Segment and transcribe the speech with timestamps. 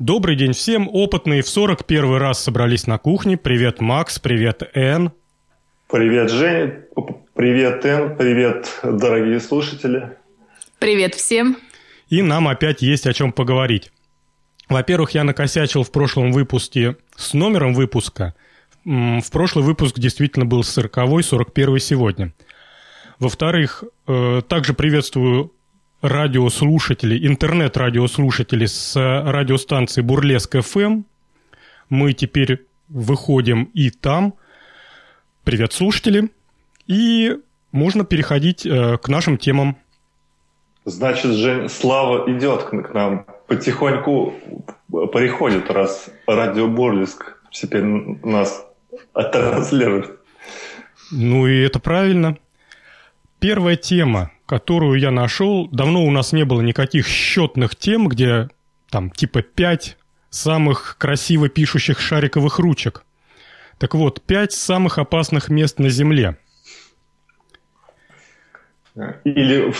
[0.00, 0.88] Добрый день всем.
[0.90, 3.36] Опытные в 41 раз собрались на кухне.
[3.36, 4.18] Привет, Макс.
[4.18, 5.12] Привет, Эн.
[5.92, 6.86] Привет, Женя.
[7.34, 8.16] Привет, Эн.
[8.16, 10.16] Привет, дорогие слушатели.
[10.78, 11.58] Привет всем.
[12.08, 13.92] И нам опять есть о чем поговорить.
[14.70, 18.34] Во-первых, я накосячил в прошлом выпуске с номером выпуска.
[18.86, 22.32] В прошлый выпуск действительно был 40 41 сегодня.
[23.18, 25.52] Во-вторых, э, также приветствую
[26.02, 31.02] радиослушателей, интернет-радиослушателей с радиостанции Бурлеск ФМ.
[31.88, 34.34] Мы теперь выходим и там.
[35.44, 36.30] Привет, слушатели.
[36.86, 37.36] И
[37.72, 39.76] можно переходить э, к нашим темам.
[40.84, 43.26] Значит, Жень, Слава идет к нам.
[43.46, 44.34] Потихоньку
[45.12, 48.64] приходит, раз радио Бурлеск теперь нас
[49.14, 50.18] транслирует.
[51.10, 52.38] Ну и это правильно.
[53.40, 58.48] Первая тема, которую я нашел, давно у нас не было никаких счетных тем, где
[58.90, 59.96] там типа пять
[60.28, 63.04] самых красиво пишущих шариковых ручек.
[63.78, 66.36] Так вот, пять самых опасных мест на Земле.
[69.22, 69.72] Или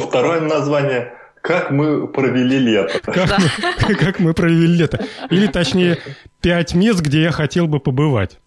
[0.00, 2.98] второе название «Как мы провели лето».
[3.12, 5.06] Как, мы, как мы провели лето.
[5.30, 5.98] Или точнее,
[6.40, 8.40] пять мест, где я хотел бы побывать.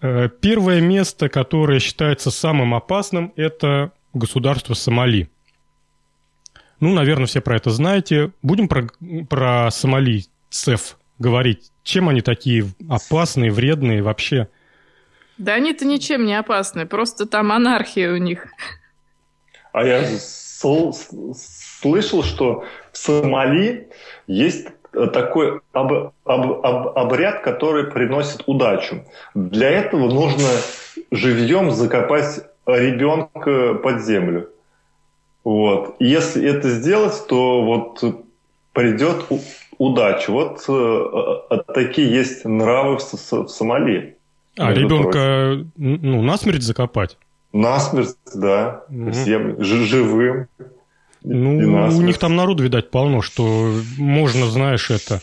[0.00, 5.30] Э, первое место, которое считается самым опасным, это государство Сомали.
[6.80, 8.32] Ну, наверное, все про это знаете.
[8.42, 8.88] Будем про,
[9.28, 11.70] про сомалийцев говорить.
[11.84, 14.48] Чем они такие опасные, вредные вообще?
[15.38, 18.46] Да они-то ничем не опасны, просто там анархия у них.
[19.72, 23.88] А я слышал, что в Сомали
[24.26, 29.04] есть такой об, об, об, обряд, который приносит удачу.
[29.34, 30.48] Для этого нужно
[31.10, 34.48] живьем закопать ребенка под землю.
[35.44, 35.96] Вот.
[35.98, 38.02] если это сделать, то вот
[38.72, 39.26] придет
[39.78, 40.30] удача.
[40.30, 44.16] Вот э, такие есть нравы в, в Сомали.
[44.56, 47.16] А ребенка ну, насмерть закопать?
[47.52, 48.84] Насмерть, да.
[48.88, 49.12] Угу.
[49.12, 50.48] Всем живым.
[51.24, 55.20] Ну, у них там народу, видать, полно, что можно, знаешь, это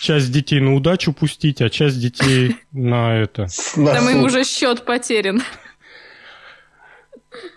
[0.00, 3.46] часть детей на удачу пустить, а часть детей на это.
[3.74, 5.42] Там им уже счет потерян.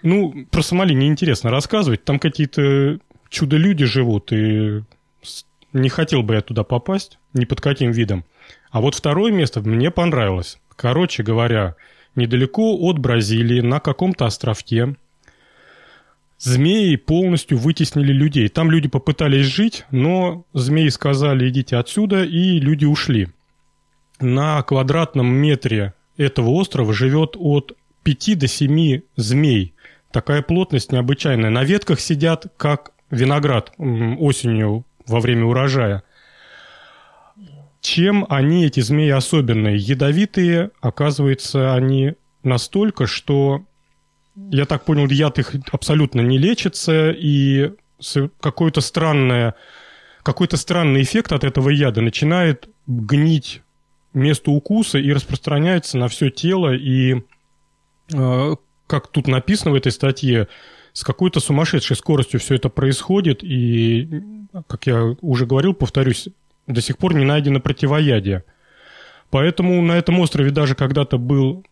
[0.03, 2.03] Ну, про Сомали неинтересно рассказывать.
[2.03, 4.84] Там какие-то чудо-люди живут, и
[5.73, 8.25] не хотел бы я туда попасть, ни под каким видом.
[8.72, 10.59] А вот второе место мне понравилось.
[10.75, 11.75] Короче говоря,
[12.16, 14.95] недалеко от Бразилии, на каком-то островке,
[16.38, 18.47] змеи полностью вытеснили людей.
[18.47, 23.28] Там люди попытались жить, но змеи сказали «идите отсюда», и люди ушли.
[24.19, 27.73] На квадратном метре этого острова живет от
[28.13, 29.73] 5 до 7 змей.
[30.11, 31.49] Такая плотность необычайная.
[31.49, 36.03] На ветках сидят, как виноград осенью во время урожая.
[37.81, 39.77] Чем они, эти змеи, особенные?
[39.77, 43.63] Ядовитые, оказывается, они настолько, что
[44.35, 47.71] я так понял, яд их абсолютно не лечится, и
[48.39, 49.55] какой-то странное,
[50.23, 53.61] какой-то странный эффект от этого яда начинает гнить
[54.13, 57.21] место укуса и распространяется на все тело, и,
[58.09, 60.47] как тут написано в этой статье,
[60.93, 64.23] с какой-то сумасшедшей скоростью все это происходит, и,
[64.67, 66.29] как я уже говорил, повторюсь,
[66.67, 68.43] до сих пор не найдено противоядие.
[69.29, 71.63] Поэтому на этом острове даже когда-то был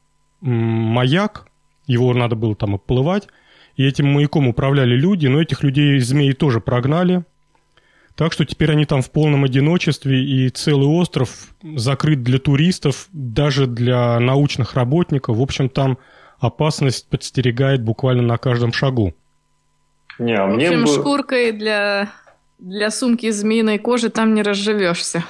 [0.41, 1.47] маяк,
[1.87, 3.27] его надо было там оплывать.
[3.75, 7.23] И этим маяком управляли люди, но этих людей змеи тоже прогнали.
[8.15, 13.67] Так что теперь они там в полном одиночестве, и целый остров закрыт для туристов, даже
[13.67, 15.37] для научных работников.
[15.37, 15.99] В общем, там
[16.39, 19.13] опасность подстерегает буквально на каждом шагу.
[20.19, 21.01] Не, а мне в общем, бы...
[21.01, 22.11] шкуркой для,
[22.59, 25.23] для сумки из змеиной кожи там не разживешься.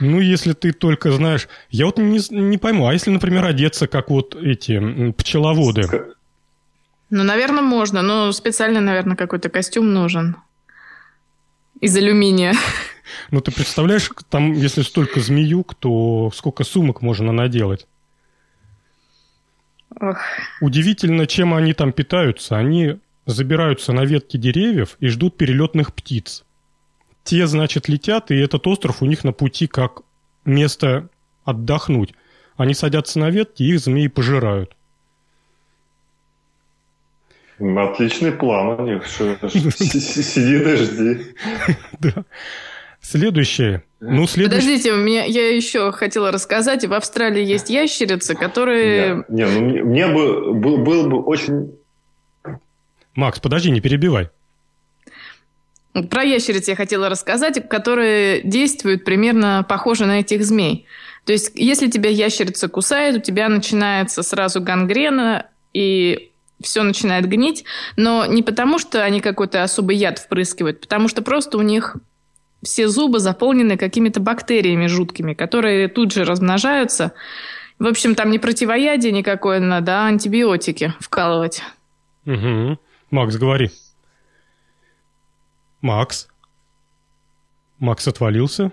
[0.00, 1.48] Ну, если ты только знаешь...
[1.68, 5.82] Я вот не, не пойму, а если, например, одеться, как вот эти пчеловоды?
[7.10, 10.36] Ну, наверное, можно, но специально, наверное, какой-то костюм нужен.
[11.80, 12.54] Из алюминия.
[13.30, 17.86] Ну, ты представляешь, там, если столько змеюк, то сколько сумок можно наделать?
[19.98, 20.18] Ох.
[20.60, 22.56] Удивительно, чем они там питаются.
[22.56, 26.44] Они забираются на ветки деревьев и ждут перелетных птиц.
[27.24, 30.02] Те, значит, летят, и этот остров у них на пути как
[30.44, 31.08] место
[31.44, 32.14] отдохнуть.
[32.56, 34.74] Они садятся на ветки, и их змеи пожирают.
[37.58, 39.06] Отличный план у них.
[39.06, 41.34] Сиди и жди.
[41.98, 42.24] Да.
[43.00, 43.82] Следующее.
[44.00, 44.60] Ну, следующее.
[44.60, 46.84] Подождите, меня, я еще хотела рассказать.
[46.84, 49.24] В Австралии есть ящерицы, которые...
[49.28, 51.74] Не, не ну мне, мне бы был, был бы очень...
[53.14, 54.30] Макс, подожди, не перебивай.
[56.08, 60.86] Про ящериц я хотела рассказать, которые действуют примерно похоже на этих змей.
[61.24, 66.30] То есть, если тебя ящерица кусает, у тебя начинается сразу гангрена, и
[66.62, 67.64] все начинает гнить,
[67.96, 71.96] но не потому, что они какой-то особый яд впрыскивают, потому что просто у них
[72.62, 77.12] все зубы заполнены какими-то бактериями жуткими, которые тут же размножаются.
[77.78, 81.62] В общем, там не противоядие никакое надо, а антибиотики вкалывать.
[82.26, 82.78] Угу.
[83.10, 83.70] Макс, говори.
[85.80, 86.28] Макс?
[87.78, 88.70] Макс отвалился.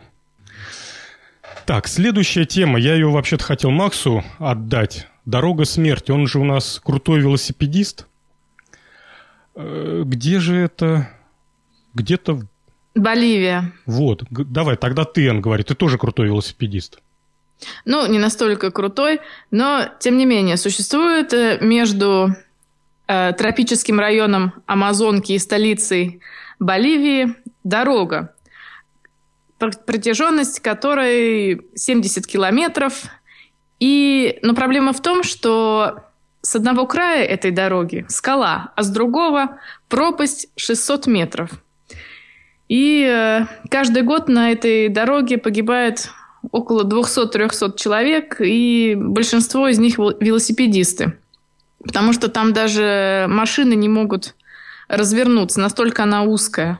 [1.65, 2.79] Так, следующая тема.
[2.79, 5.07] Я ее вообще-то хотел Максу отдать.
[5.25, 6.11] Дорога смерти.
[6.11, 8.07] Он же у нас крутой велосипедист.
[9.55, 11.09] Э, где же это?
[11.93, 12.33] Где-то...
[12.33, 12.47] в
[12.97, 13.71] Боливия.
[13.85, 14.23] Вот.
[14.29, 15.63] Давай, тогда ты, Ан, говори.
[15.63, 16.99] Ты тоже крутой велосипедист.
[17.85, 19.19] Ну, не настолько крутой,
[19.51, 22.35] но, тем не менее, существует э, между
[23.07, 26.21] э, тропическим районом Амазонки и столицей
[26.59, 28.33] Боливии дорога,
[29.57, 33.05] протяженность которой 70 километров.
[33.79, 35.99] И, но проблема в том, что
[36.41, 39.59] с одного края этой дороги скала, а с другого
[39.89, 41.49] пропасть 600 метров.
[42.67, 46.11] И э, каждый год на этой дороге погибает
[46.51, 51.17] около 200-300 человек, и большинство из них велосипедисты.
[51.83, 54.35] Потому что там даже машины не могут
[54.87, 56.79] развернуться, настолько она узкая.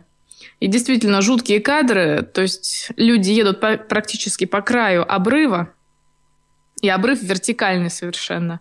[0.60, 5.69] И действительно жуткие кадры, то есть люди едут по, практически по краю обрыва,
[6.81, 8.60] и обрыв вертикальный совершенно.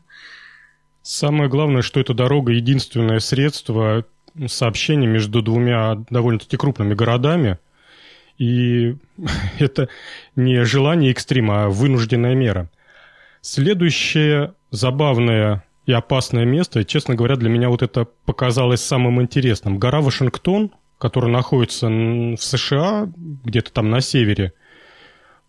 [1.02, 4.04] Самое главное, что эта дорога единственное средство
[4.46, 7.58] сообщения между двумя довольно-таки крупными городами.
[8.38, 8.96] И
[9.58, 9.88] это
[10.34, 12.70] не желание экстрима, а вынужденная мера.
[13.40, 16.84] Следующее забавное и опасное место.
[16.84, 19.78] Честно говоря, для меня вот это показалось самым интересным.
[19.78, 24.52] Гора Вашингтон, которая находится в США, где-то там на севере,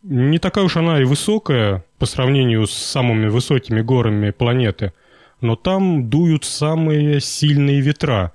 [0.03, 4.93] не такая уж она и высокая по сравнению с самыми высокими горами планеты,
[5.41, 8.31] но там дуют самые сильные ветра.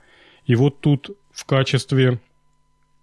[0.46, 2.20] И вот тут в качестве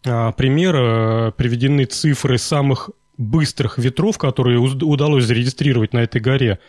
[0.06, 6.60] а, примера приведены цифры самых быстрых ветров, которые удалось зарегистрировать на этой горе.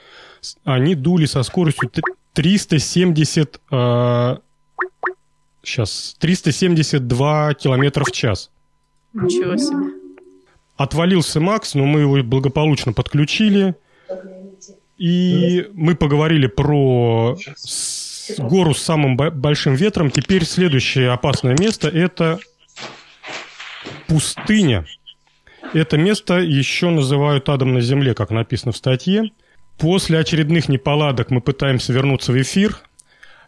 [0.65, 1.91] Они дули со скоростью
[2.33, 3.61] 370...
[3.71, 4.37] Э,
[5.63, 6.17] сейчас.
[6.19, 8.51] 372 километра в час.
[9.13, 9.95] Ничего себе.
[10.77, 13.77] Отвалился Макс, но мы его благополучно подключили.
[14.99, 17.37] И мы поговорили про
[18.39, 20.11] гору с самым большим ветром.
[20.11, 22.39] Теперь следующее опасное место– это
[24.07, 24.87] пустыня.
[25.73, 29.31] Это место еще называют адом на земле, как написано в статье.
[29.79, 32.77] После очередных неполадок мы пытаемся вернуться в эфир.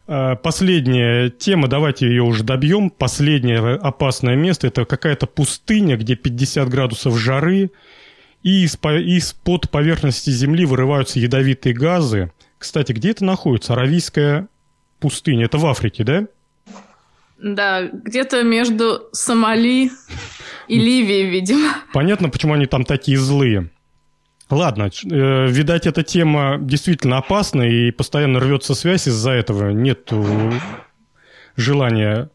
[0.06, 2.90] Э, последняя тема, давайте ее уже добьем.
[2.90, 7.70] Последнее опасное место– это какая-то пустыня, где 50 градусов жары,
[8.42, 12.32] и из-под поверхности Земли вырываются ядовитые газы.
[12.58, 13.72] Кстати, где это находится?
[13.72, 14.48] Аравийская
[15.02, 15.44] пустыня.
[15.44, 16.26] Это в Африке, да?
[17.38, 19.90] Да, где-то между Сомали
[20.68, 21.74] и Ливией, видимо.
[21.92, 23.70] Понятно, почему они там такие злые.
[24.48, 29.70] Ладно, э, видать, эта тема действительно опасна, и постоянно рвется связь из-за этого.
[29.70, 30.10] Нет
[31.56, 32.30] желания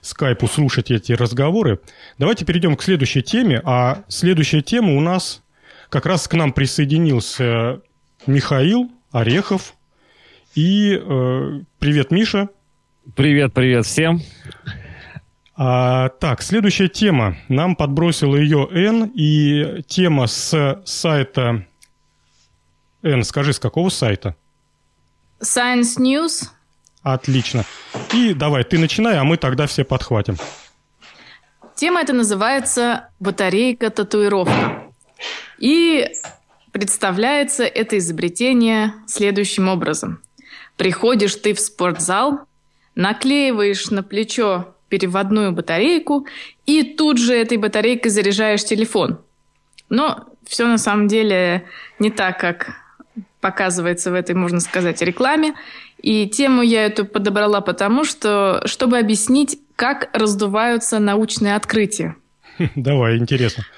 [0.00, 1.80] скайпу слушать эти разговоры.
[2.18, 3.60] Давайте перейдем к следующей теме.
[3.64, 5.42] А следующая тема у нас
[5.88, 7.80] как раз к нам присоединился
[8.26, 9.74] Михаил Орехов.
[10.54, 12.48] И э, привет, Миша.
[13.16, 14.22] Привет, привет всем.
[15.56, 17.36] А, так, следующая тема.
[17.48, 21.66] Нам подбросила ее Н, и тема с сайта...
[23.02, 24.36] Н, скажи, с какого сайта?
[25.40, 26.48] Science News.
[27.02, 27.64] Отлично.
[28.12, 30.36] И давай, ты начинай, а мы тогда все подхватим.
[31.74, 34.84] Тема эта называется «Батарейка-татуировка».
[35.58, 36.08] И
[36.70, 40.23] представляется это изобретение следующим образом.
[40.76, 42.40] Приходишь ты в спортзал,
[42.94, 46.26] наклеиваешь на плечо переводную батарейку
[46.66, 49.18] и тут же этой батарейкой заряжаешь телефон.
[49.88, 51.64] Но все на самом деле
[51.98, 52.76] не так, как
[53.40, 55.54] показывается в этой, можно сказать, рекламе.
[56.00, 62.16] И тему я эту подобрала потому, что, чтобы объяснить, как раздуваются научные открытия.
[62.74, 63.64] Давай, интересно.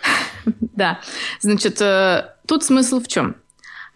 [0.60, 1.00] Да.
[1.40, 3.34] Значит, э, тут смысл в чем?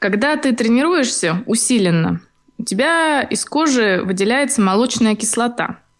[0.01, 2.21] Когда ты тренируешься усиленно,
[2.61, 5.79] у тебя из кожи выделяется молочная кислота–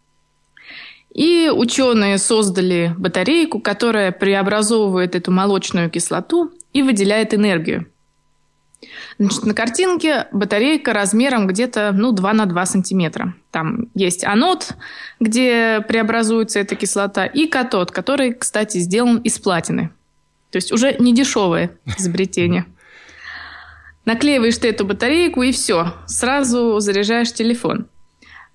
[1.13, 7.87] и ученые создали батарейку, которая преобразовывает эту молочную кислоту и выделяет энергию.
[9.19, 13.35] Значит, на картинке батарейка размером где-то ну, 2 на 2 сантиметра.
[13.51, 14.75] Там есть анод,
[15.19, 19.91] где преобразуется эта кислота, и катод, который, кстати, сделан из платины.
[20.51, 22.65] То есть уже не дешевое изобретение.
[24.05, 27.87] Наклеиваешь ты эту батарейку, и все, сразу заряжаешь телефон.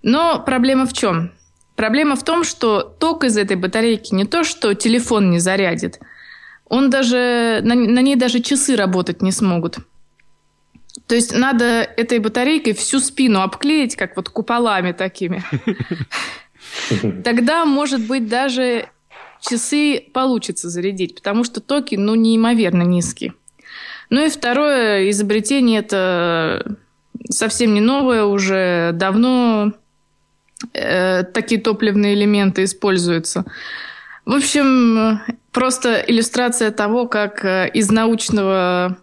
[0.02, 1.32] Но проблема в чем?
[1.76, 6.00] Проблема в том, что ток из этой батарейки не то, что телефон не зарядит,
[6.68, 9.78] он даже, на, на ней даже часы работать не смогут.
[11.08, 15.44] То есть надо этой батарейкой всю спину обклеить, как вот куполами такими.
[17.24, 18.90] Тогда, может быть, даже
[19.42, 23.34] часы получится зарядить, потому что токи, ну, неимоверно низкие.
[24.10, 26.78] Ну и второе изобретение, это
[27.30, 29.74] совсем не новое, уже давно
[30.74, 33.46] э, такие топливные элементы используются.
[34.26, 35.22] В общем,
[35.52, 38.98] просто иллюстрация того, как э, из научного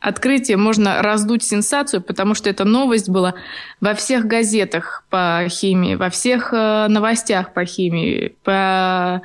[0.00, 3.34] открытия можно раздуть сенсацию, потому что эта новость была
[3.80, 9.20] во всех газетах по химии, во всех э, новостях по химии, по...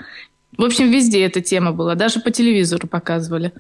[0.58, 3.54] в общем, везде эта тема была, даже по телевизору показывали.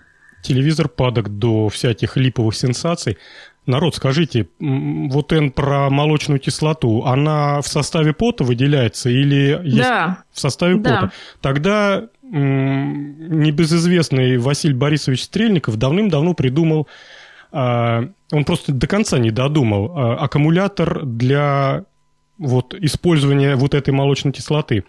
[0.46, 3.18] Телевизор падок до всяких липовых сенсаций.
[3.66, 10.20] Народ, скажите, вот Н про молочную кислоту, она в составе пота выделяется или есть да.
[10.32, 11.02] в составе да.
[11.02, 11.12] пота?
[11.42, 16.88] Тогда небезызвестный Василий Борисович Стрельников давным-давно придумал,
[17.52, 21.86] а, он просто до конца не додумал, а, аккумулятор для
[22.38, 24.84] вот использования вот этой молочной кислоты.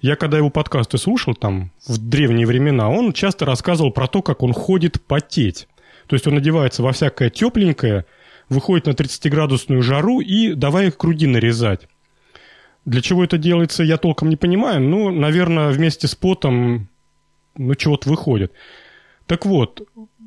[0.00, 4.42] Я когда его подкасты слушал там в древние времена, он часто рассказывал про то, как
[4.42, 5.68] он ходит потеть.
[6.06, 8.04] То есть он одевается во всякое тепленькое,
[8.48, 11.88] выходит на 30-градусную жару и давай их круги нарезать.
[12.84, 14.80] Для чего это делается, я толком не понимаю.
[14.80, 16.88] Ну, наверное, вместе с потом,
[17.56, 18.52] ну, чего-то выходит.
[19.26, 19.82] Так вот,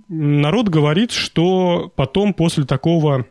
[0.09, 3.25] народ говорит, что потом после такого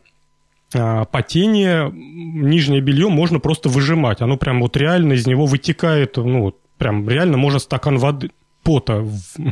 [0.73, 4.21] а, потения нижнее белье можно просто выжимать.
[4.21, 8.31] Оно прям вот реально из него вытекает, ну, прям реально можно стакан воды,
[8.63, 9.05] пота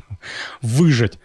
[0.61, 1.19] выжать.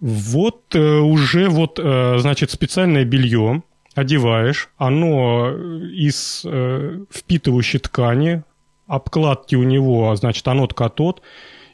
[0.00, 3.62] Вот э, уже вот, э, значит, специальное белье
[3.94, 8.42] одеваешь, оно из э, впитывающей ткани,
[8.86, 11.20] обкладки у него, значит, анод катод,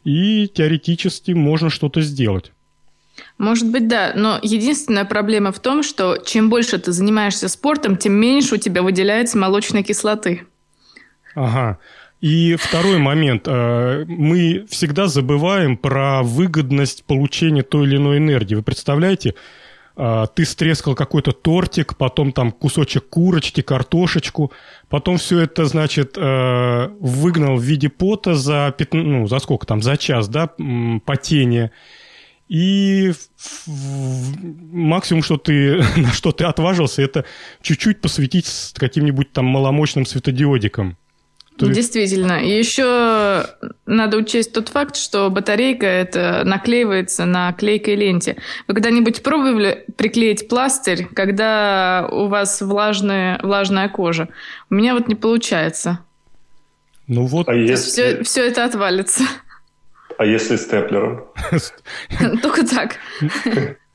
[0.02, 2.52] и теоретически можно что-то сделать.
[3.38, 4.12] Может быть, да.
[4.14, 8.82] Но единственная проблема в том, что чем больше ты занимаешься спортом, тем меньше у тебя
[8.82, 10.46] выделяется молочной кислоты.
[11.34, 11.78] Ага.
[12.20, 13.42] И второй момент.
[13.46, 18.54] Э, мы всегда забываем про выгодность получения той или иной энергии.
[18.54, 19.34] Вы представляете,
[19.96, 24.50] э, ты стрескал какой-то тортик, потом там кусочек курочки, картошечку,
[24.88, 29.82] потом все это, значит, э, выгнал в виде пота за, 15, ну, за сколько там,
[29.82, 30.50] за час, да,
[31.04, 31.70] потения.
[32.48, 33.12] И
[34.72, 37.24] максимум, что ты, на что ты отважился, это
[37.62, 40.96] чуть-чуть посветить с каким-нибудь там маломощным светодиодиком.
[41.58, 42.44] То Действительно.
[42.44, 43.46] И еще
[43.86, 48.36] надо учесть тот факт, что батарейка это наклеивается на клейкой ленте.
[48.68, 54.28] Вы когда-нибудь пробовали приклеить пластырь, когда у вас влажная, влажная кожа?
[54.68, 56.00] У меня вот не получается.
[57.06, 57.48] Ну вот.
[57.48, 57.90] А если...
[57.90, 59.24] все, все это отвалится.
[60.18, 61.26] А если степлером?
[62.42, 62.96] Только так.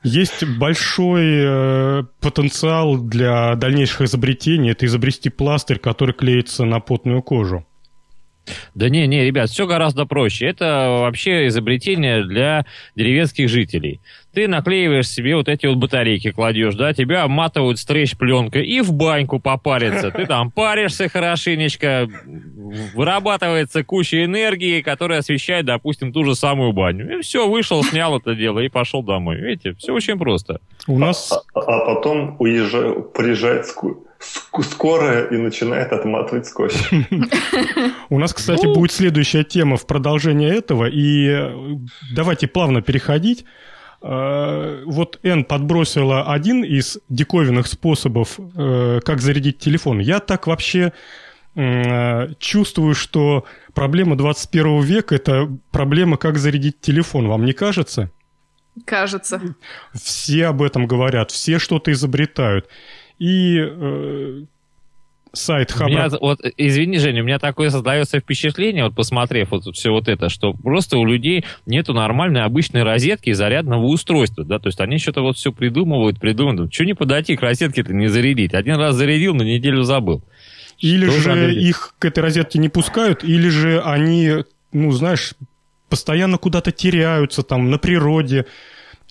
[0.02, 4.72] Есть большой э, потенциал для дальнейших изобретений.
[4.72, 7.64] Это изобрести пластырь, который клеится на потную кожу.
[8.74, 10.46] Да не, не, ребят, все гораздо проще.
[10.46, 12.64] Это вообще изобретение для
[12.96, 14.00] деревенских жителей.
[14.34, 19.38] Ты наклеиваешь себе вот эти вот батарейки, кладешь, да, тебя обматывают стрейч-пленкой и в баньку
[19.38, 20.10] попариться.
[20.10, 22.08] Ты там паришься хорошенечко,
[22.94, 27.18] вырабатывается куча энергии, которая освещает, допустим, ту же самую баню.
[27.18, 29.36] И все, вышел, снял это дело и пошел домой.
[29.36, 30.60] Видите, все очень просто.
[30.86, 31.30] У нас...
[31.54, 33.66] А, а, а потом уезжает, приезжает
[34.62, 36.74] скорая и начинает отматывать скотч.
[38.08, 38.74] У нас, кстати, ну.
[38.74, 41.76] будет следующая тема в продолжение этого, и э,
[42.14, 43.44] давайте плавно переходить.
[44.02, 49.98] Э, вот Н подбросила один из диковинных способов, э, как зарядить телефон.
[49.98, 50.92] Я так вообще
[52.38, 57.28] чувствую, что проблема 21 века– это проблема, как зарядить телефон.
[57.28, 58.10] Вам не кажется?
[58.86, 59.54] Кажется.
[59.92, 62.70] Все об этом говорят, все что-то изобретают.
[63.22, 64.42] И э,
[65.32, 65.88] сайт Хабра...
[65.88, 70.28] Меня, вот, извини, Женя, у меня такое создается впечатление, вот посмотрев вот все вот это,
[70.28, 74.98] что просто у людей нету нормальной обычной розетки и зарядного устройства, да, то есть они
[74.98, 76.74] что-то вот все придумывают, придумывают.
[76.74, 78.54] Что не подойти к розетке-то не зарядить?
[78.54, 80.24] Один раз зарядил, на неделю забыл.
[80.80, 84.38] Или что же их к этой розетке не пускают, или же они,
[84.72, 85.34] ну, знаешь,
[85.88, 88.46] постоянно куда-то теряются там на природе,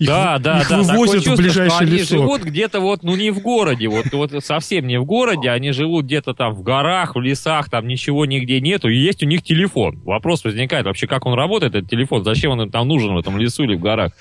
[0.02, 0.78] Их, да, да, их да.
[0.82, 4.88] вывозят чувство, в ближайшее они живут где-то вот, ну, не в городе, вот, вот совсем
[4.88, 8.90] не в городе, они живут где-то там в горах, в лесах, там ничего нигде нету,
[8.90, 10.00] и есть у них телефон.
[10.04, 13.38] Вопрос возникает вообще, как он работает, этот телефон, зачем он им там нужен в этом
[13.38, 14.14] лесу или в горах?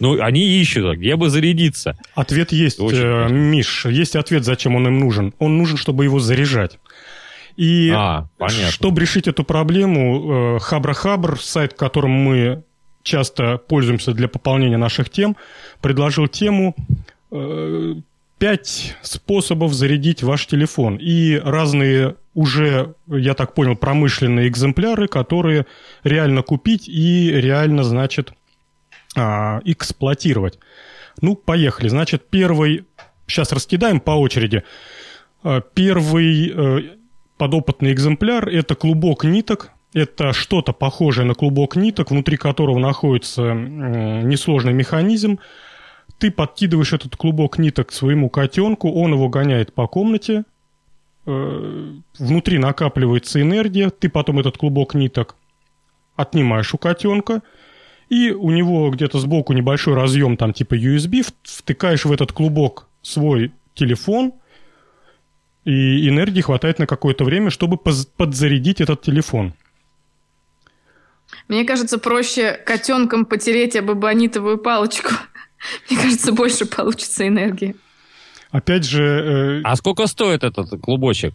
[0.00, 1.96] Ну, они ищут, а где бы зарядиться.
[2.16, 3.28] Ответ есть, Очень э.
[3.30, 5.32] Миш, есть ответ, зачем он им нужен.
[5.38, 6.80] Он нужен, чтобы его заряжать.
[7.56, 8.72] И А, понятно.
[8.72, 12.64] чтобы решить эту проблему, э, Хабра-Хабр, сайт, которым мы
[13.08, 15.36] часто пользуемся для пополнения наших тем,
[15.80, 16.76] предложил тему
[17.30, 17.94] э,
[18.38, 20.96] «Пять способов зарядить ваш телефон».
[21.00, 25.66] И разные уже, я так понял, промышленные экземпляры, которые
[26.04, 28.32] реально купить и реально, значит,
[29.16, 30.58] а, эксплуатировать.
[31.20, 31.88] Ну, поехали.
[31.88, 32.84] Значит, первый...
[33.26, 34.62] Сейчас раскидаем по очереди.
[35.42, 36.96] А, Первый э,
[37.38, 39.72] подопытный экземпляр– это клубок ниток.
[39.94, 45.38] Это что-то похожее на клубок ниток, внутри которого находится несложный механизм.
[46.18, 50.44] Ты подкидываешь этот клубок ниток своему котенку, он его гоняет по комнате,
[51.26, 55.36] э, внутри накапливается энергия, ты потом этот клубок ниток
[56.16, 57.42] отнимаешь у котенка,
[58.08, 63.52] и у него где-то сбоку небольшой разъем, там типа USB, втыкаешь в этот клубок свой
[63.74, 64.32] телефон,
[65.64, 69.54] и энергии хватает на какое-то время, чтобы подзарядить этот телефон.
[71.48, 75.10] Мне кажется, проще котенком потереть об эбонитовую палочку.
[75.90, 77.76] Мне кажется, больше получится энергии.
[78.50, 81.34] Опять же, э, А сколько стоит этот клубочек?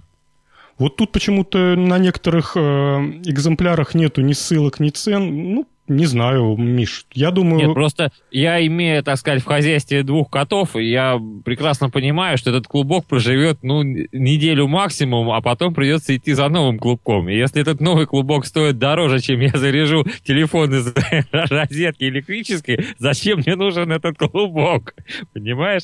[0.80, 5.54] вот тут почему-то на некоторых э, экземплярах нету ни ссылок, ни цен.
[5.54, 7.06] Ну, не знаю, Миш.
[7.14, 7.68] Я думаю...
[7.68, 12.52] Нет, просто я имею, так сказать, в хозяйстве двух котов, и я прекрасно понимаю, что
[12.52, 17.28] этот клубок проживет, ну, неделю максимум, а потом придется идти за новым клубком.
[17.28, 20.94] И если этот новый клубок стоит дороже, чем я заряжу телефон из
[21.32, 24.96] розетки электрической, зачем мне нужен этот клубок?
[25.34, 25.84] Понимаешь?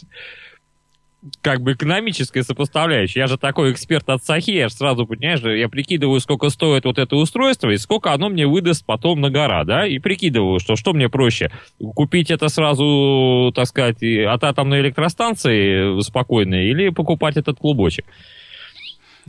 [1.41, 3.23] Как бы экономическая сопоставляющая.
[3.23, 6.97] Я же такой эксперт от Сахи, я же сразу, понимаешь, я прикидываю, сколько стоит вот
[6.97, 10.93] это устройство и сколько оно мне выдаст потом на гора, да, и прикидываю, что что
[10.93, 11.51] мне проще,
[11.95, 18.05] купить это сразу, так сказать, от атомной электростанции спокойной или покупать этот клубочек.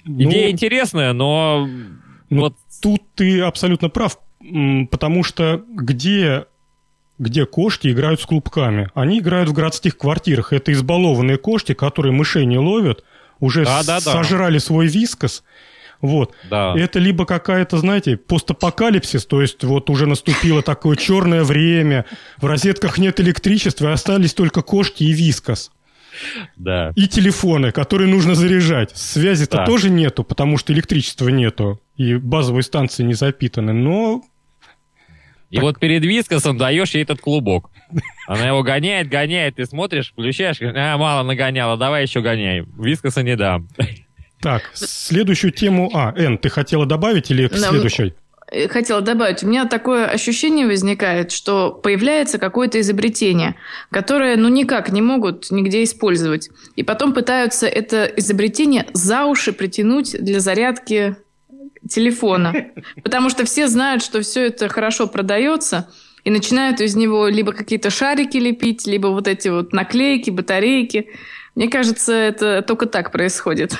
[0.04, 1.68] Ну, Идея интересная, но
[2.30, 4.18] Ну, вот Тут ты абсолютно прав,
[4.90, 6.46] потому что где,
[7.20, 8.90] где кошки играют с клубками?
[8.94, 10.52] Они играют в городских квартирах.
[10.52, 13.04] Это избалованные кошки, которые мышей не ловят,
[13.38, 14.00] уже Да-да-да.
[14.00, 15.44] сожрали свой вискос.
[16.00, 16.34] Вот.
[16.48, 16.74] да.
[16.76, 22.06] Это либо какая-то, знаете, постапокалипсис, то есть вот уже наступило такое черное время,
[22.38, 25.70] в розетках нет электричества, и остались только кошки и вискос.
[26.56, 26.92] Да.
[26.96, 28.96] И телефоны, которые нужно заряжать.
[28.96, 29.66] Связи-то Да.
[29.66, 31.80] тоже нету, потому что электричества нету.
[31.96, 33.74] И базовые станции не запитаны.
[33.74, 34.22] Но
[35.50, 37.70] И вот перед вискосом даешь ей этот клубок.
[38.28, 42.64] Она его гоняет, гоняет, ты смотришь, включаешь, говоришь, а, мало нагоняла, давай еще гоняй.
[42.78, 43.68] Вискоса не дам.
[44.40, 45.90] так, следующую тему...
[45.92, 48.14] А, Эн, ты хотела добавить или к Да, следующей?
[48.50, 53.56] Э, Хотела добавить, у меня такое ощущение возникает, что появляется какое-то изобретение,
[53.90, 56.50] которое ну никак не могут нигде использовать.
[56.76, 61.16] И потом пытаются это изобретение за уши притянуть для зарядки
[61.90, 62.54] телефона.
[63.02, 65.90] Потому что все знают, что все это хорошо продается,
[66.24, 71.08] и начинают из него либо какие-то шарики лепить, либо вот эти вот наклейки, батарейки.
[71.54, 73.78] Мне кажется, это только так происходит.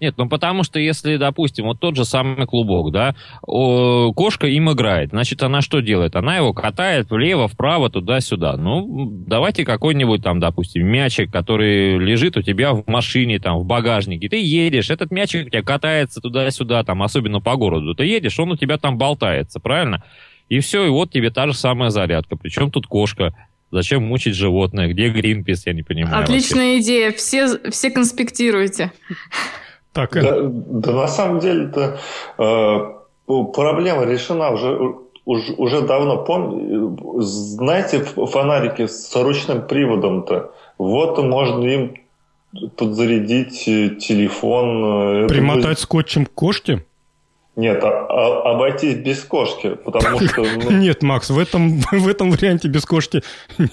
[0.00, 4.70] Нет, ну потому что если, допустим, вот тот же самый клубок, да, о, кошка им
[4.70, 6.16] играет, значит, она что делает?
[6.16, 8.56] Она его катает влево, вправо, туда-сюда.
[8.56, 14.28] Ну, давайте какой-нибудь там, допустим, мячик, который лежит у тебя в машине, там, в багажнике.
[14.28, 17.94] Ты едешь, этот мячик у тебя катается туда-сюда, там, особенно по городу.
[17.94, 20.04] Ты едешь, он у тебя там болтается, правильно?
[20.48, 22.36] И все, и вот тебе та же самая зарядка.
[22.36, 23.34] Причем тут кошка.
[23.70, 24.88] Зачем мучить животное?
[24.88, 26.18] Где Гринпис, я не понимаю.
[26.18, 26.32] вообще.
[26.34, 27.12] Отличная идея.
[27.12, 28.92] Все, все конспектируйте.
[29.92, 31.98] Так, Да, да на самом деле-то
[32.38, 32.78] э,
[33.26, 34.78] проблема решена уже,
[35.24, 36.24] уже, уже давно.
[36.24, 37.20] Пом...
[37.20, 41.94] Знаете, фонарики с ручным приводом-то, вот можно им
[42.76, 45.24] подзарядить э, телефон.
[45.24, 46.84] э, примотать скотчем к кошке?
[47.58, 50.44] Нет, а- а- обойтись без кошки, потому что...
[50.44, 53.20] ну, Нет, Макс, в этом, в этом варианте без кошки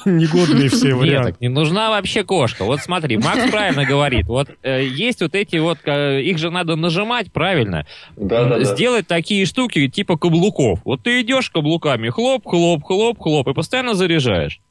[0.06, 1.32] негодные все Нет, варианты.
[1.34, 2.64] так не нужна вообще кошка.
[2.64, 4.26] Вот смотри, Макс правильно говорит.
[4.26, 7.86] Вот э, есть вот эти вот, э, их же надо нажимать правильно.
[8.16, 8.64] да, да, да.
[8.64, 10.80] Сделать такие штуки типа каблуков.
[10.84, 14.62] Вот ты идешь каблуками, хлоп, хлоп, хлоп, хлоп, и постоянно заряжаешь.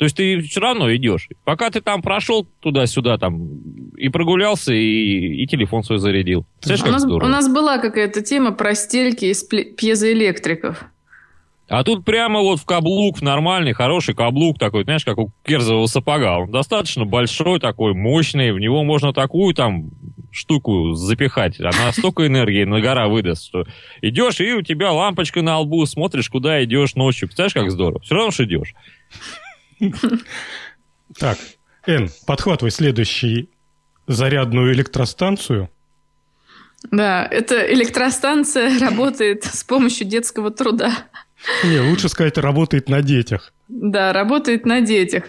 [0.00, 1.28] То есть ты все равно идешь.
[1.44, 6.46] Пока ты там прошел туда-сюда там и прогулялся, и, и телефон свой зарядил.
[6.58, 7.28] Представляешь, У нас, здорово?
[7.28, 10.86] у нас была какая-то тема про стельки из пьезоэлектриков.
[11.68, 15.84] А тут прямо вот в каблук, в нормальный, хороший каблук такой, знаешь, как у керзового
[15.84, 16.38] сапога.
[16.38, 19.90] Он достаточно большой такой, мощный, в него можно такую там
[20.30, 21.60] штуку запихать.
[21.60, 23.66] Она столько энергии на гора выдаст, что
[24.00, 27.28] идешь, и у тебя лампочка на лбу, смотришь, куда идешь ночью.
[27.28, 28.00] Представляешь, как здорово?
[28.00, 28.72] Все равно, что идешь.
[31.18, 31.38] Так,
[31.86, 33.50] Эн, подхватывай следующий
[34.06, 35.70] зарядную электростанцию.
[36.90, 40.92] Да, эта электростанция работает с помощью детского труда.
[41.64, 43.52] Не, лучше сказать, работает на детях.
[43.68, 45.24] Да, работает на детях.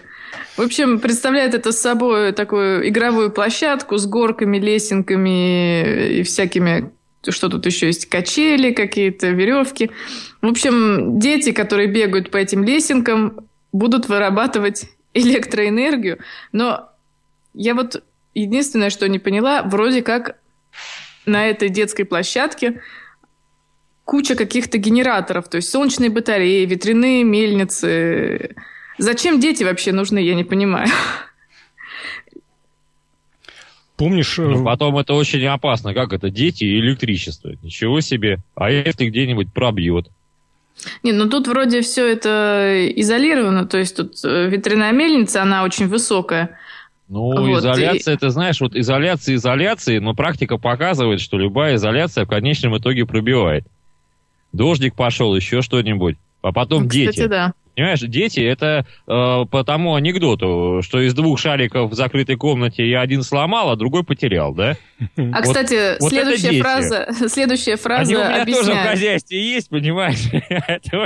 [0.56, 6.92] В общем, представляет это собой такую игровую площадку с горками, лесенками и всякими
[7.28, 9.92] что тут еще есть, качели какие-то, веревки.
[10.40, 16.18] В общем, дети, которые бегают по этим лесенкам, будут вырабатывать электроэнергию.
[16.52, 16.90] Но
[17.54, 18.02] я вот
[18.34, 20.36] единственное, что не поняла, вроде как
[21.26, 22.82] на этой детской площадке
[24.04, 28.56] куча каких-то генераторов, то есть солнечные батареи, ветряные мельницы.
[28.98, 30.88] Зачем дети вообще нужны, я не понимаю.
[33.96, 34.38] Помнишь...
[34.38, 35.94] э, Ну, потом это очень опасно.
[35.94, 36.30] Как это?
[36.30, 37.52] Дети и электричество.
[37.62, 38.38] Ничего себе.
[38.54, 40.10] А если где-нибудь пробьет?
[41.02, 45.88] Не, ну тут вроде все это изолировано, то есть тут э, ветряная мельница, она очень
[45.88, 46.58] высокая.
[47.08, 52.28] Ну, Вот, изоляция, ты знаешь, вот изоляция изоляции, но практика показывает, что любая изоляция в
[52.28, 53.66] конечном итоге пробивает.
[54.52, 56.16] Дождик пошел, еще что-нибудь.
[56.40, 57.26] А потом Ну, Кстати, дети.
[57.26, 57.52] да.
[57.74, 63.00] Понимаешь, дети это э, по тому анекдоту, что из двух шариков в закрытой комнате я
[63.00, 64.76] один сломал, а другой потерял, да?
[65.00, 68.90] А, Вот- кстати, вот следующая фраза, следующая фраза Они у меня тоже в объясняет.
[68.90, 70.18] хозяйстве есть, понимаешь?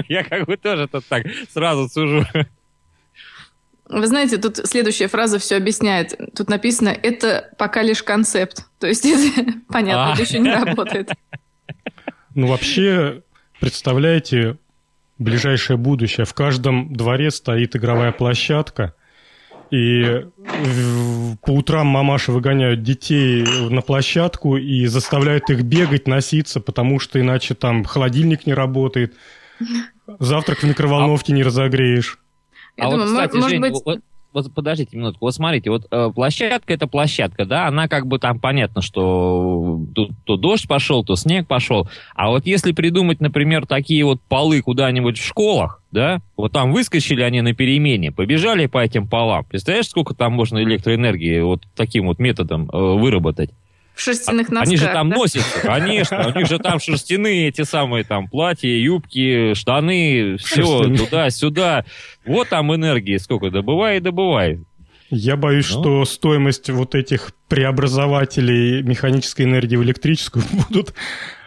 [0.09, 2.27] Я как бы тоже тут так сразу сужу.
[3.89, 6.19] Вы знаете, тут следующая фраза все объясняет.
[6.35, 8.65] Тут написано, это пока лишь концепт.
[8.81, 9.05] То есть,
[9.37, 10.13] это, понятно, А.
[10.15, 11.11] это еще не работает.
[12.35, 13.23] Ну, вообще,
[13.61, 14.57] представляете,
[15.19, 16.27] ближайшее будущее.
[16.27, 18.95] В каждом дворе стоит игровая площадка,
[19.71, 20.27] и
[21.43, 27.55] по утрам мамаши выгоняют детей на площадку и заставляют их бегать, носиться, потому что иначе
[27.55, 29.15] там холодильник не работает,
[30.21, 32.19] завтрак в микроволновке не разогреешь.
[32.77, 33.73] Я а думаю, вот, кстати, может Жень, быть...
[33.85, 34.01] вот,
[34.45, 35.25] вот подождите минутку.
[35.25, 40.09] Вот смотрите, вот э, площадка это площадка, да, она как бы там понятно, что то,
[40.25, 41.89] то дождь пошел, то снег пошел.
[42.15, 47.23] А вот если придумать, например, такие вот полы куда-нибудь в школах, да, вот там выскочили
[47.23, 49.45] они на перемене, побежали по этим полам.
[49.45, 53.51] Представляешь, сколько там можно электроэнергии вот таким вот методом э, выработать?
[53.97, 54.69] В шерстяных носках.
[54.69, 55.17] Они же там да?
[55.17, 56.29] носятся, конечно.
[56.29, 61.87] У них же там шерстяные эти самые там платья, юбки, штаны, все туда-сюда.
[62.27, 64.61] Вот там энергии сколько, добывай и добывай.
[65.09, 65.81] Я боюсь, Ну.
[65.81, 70.93] что стоимость вот этих преобразователей механической энергии в электрическую будут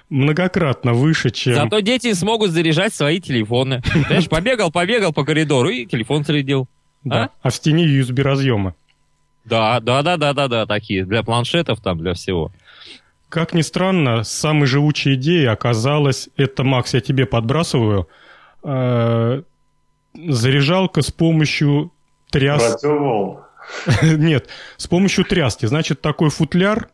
[0.09, 1.53] многократно выше, чем...
[1.53, 3.83] Зато дети смогут заряжать свои телефоны.
[4.07, 6.67] Знаешь, побегал, побегал по коридору и телефон зарядил.
[7.03, 7.29] Да.
[7.43, 8.73] А в стене USB разъема.
[9.49, 11.05] Да, да, да, да, да, да, такие.
[11.05, 12.51] Для планшетов там, для всего.
[13.29, 18.07] Как ни странно, самой живучей идеей оказалась, это, Макс, я тебе подбрасываю,
[18.63, 19.41] э,
[20.13, 21.91] заряжалка с помощью
[22.31, 22.77] тряс...
[24.01, 25.67] Нет, с помощью тряски.
[25.67, 26.89] Значит, такой футляр.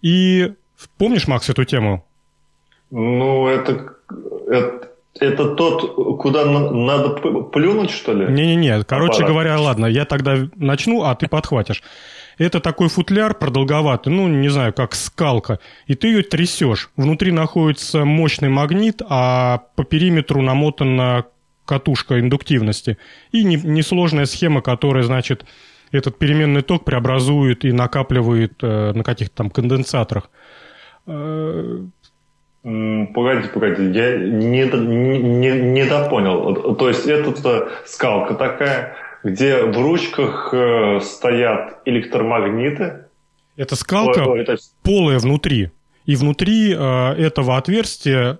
[0.00, 0.54] И
[0.96, 2.06] помнишь, Макс, эту тему?
[2.90, 3.94] Ну, это,
[4.48, 4.87] это,
[5.20, 7.10] это тот, куда на- надо
[7.42, 8.26] плюнуть, что ли?
[8.32, 9.30] Не-не-не, короче Аппарат.
[9.30, 11.82] говоря, ладно, я тогда начну, а ты подхватишь.
[12.38, 16.90] Это такой футляр продолговатый, ну, не знаю, как скалка, и ты ее трясешь.
[16.96, 21.24] Внутри находится мощный магнит, а по периметру намотана
[21.64, 22.96] катушка индуктивности.
[23.32, 25.44] И не- несложная схема, которая, значит,
[25.90, 30.30] этот переменный ток преобразует и накапливает э, на каких-то там конденсаторах.
[32.68, 36.74] Э, Погоди, погоди, я не, не, не, не допонял.
[36.76, 43.04] То есть это скалка такая, где в ручках э, стоят электромагниты.
[43.56, 45.70] Это скалка, Ой, ой, то есть- полая внутри.
[46.06, 48.38] И внутри э, этого отверстия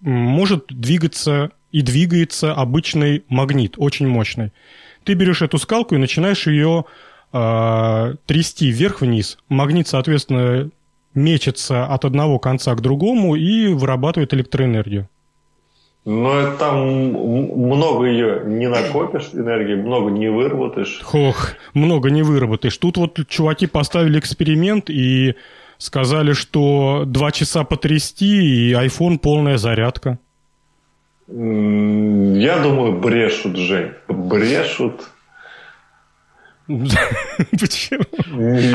[0.00, 4.52] может двигаться и двигается обычный магнит, очень мощный.
[5.04, 6.84] Ты берешь эту скалку и начинаешь ее
[7.32, 9.38] э, трясти вверх-вниз.
[9.48, 10.70] Магнит, соответственно,
[11.16, 15.08] мечется от одного конца к другому и вырабатывает электроэнергию.
[16.04, 21.00] Но там много ее не накопишь энергии, много не выработаешь.
[21.12, 22.78] Ох, много не выработаешь.
[22.78, 25.34] Тут вот чуваки поставили эксперимент и
[25.78, 30.20] сказали, что два часа потрясти, и iPhone полная зарядка.
[31.28, 33.90] Я думаю, брешут, Жень.
[34.06, 35.08] Брешут.
[36.66, 38.04] Почему?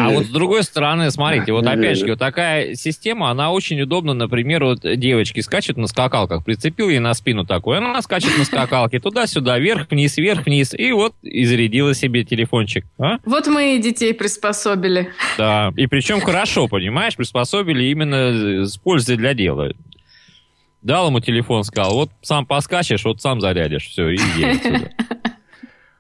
[0.02, 4.14] А вот с другой стороны, смотрите, вот опять же, вот такая система, она очень удобна,
[4.14, 9.00] например, вот девочки скачут на скакалках, прицепил ей на спину такой, она скачет на скакалке
[9.00, 12.86] туда-сюда, вверх-вниз, вверх-вниз, и вот и зарядила себе телефончик.
[12.98, 13.18] А?
[13.26, 15.12] Вот мы и детей приспособили.
[15.38, 19.74] Да, и причем хорошо, понимаешь, приспособили именно с пользой для дела.
[20.82, 24.90] Дал ему телефон, сказал, вот сам поскачешь, вот сам зарядишь, все, и едет сюда.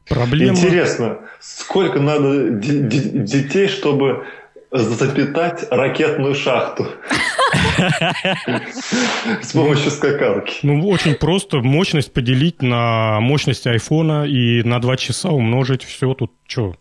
[0.08, 0.58] Проблема...
[0.58, 4.26] Интересно, сколько надо д- д- детей, чтобы
[4.72, 6.88] запитать ракетную шахту
[9.42, 10.60] с помощью скакалки?
[10.64, 11.60] Ну, очень просто.
[11.60, 15.84] Мощность поделить на мощность айфона и на два часа умножить.
[15.84, 16.76] Все тут что?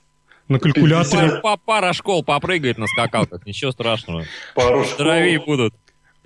[0.48, 1.40] На калькуляторе...
[1.42, 4.24] Пара, пара школ попрыгает на скакалках, ничего страшного.
[4.54, 5.74] Пару школ, Здоровее будут.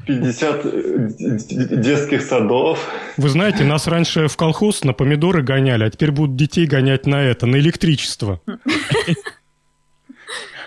[0.07, 2.79] 50 детских садов.
[3.17, 7.23] Вы знаете, нас раньше в колхоз на помидоры гоняли, а теперь будут детей гонять на
[7.23, 8.40] это, на электричество.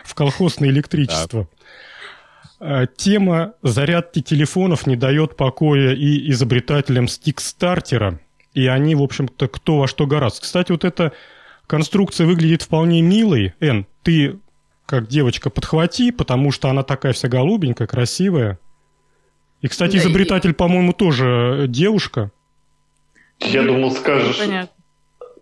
[0.03, 1.47] В колхоз на электричество.
[2.59, 8.19] А, Тема зарядки телефонов не дает покоя и изобретателям стикстартера.
[8.53, 10.41] И они, в общем-то, кто во что гораздо.
[10.41, 11.13] Кстати, вот эта
[11.67, 13.53] конструкция выглядит вполне милой.
[13.59, 14.39] Эн, ты,
[14.85, 18.57] как девочка, подхвати, потому что она такая вся голубенькая, красивая.
[19.61, 22.31] И, кстати, Да, и- изобретатель, по-моему, тоже девушка.
[23.39, 24.69] Я думал, скажешь, Понятно.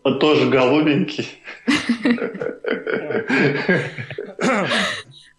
[0.04, 1.28] а тоже голубенький.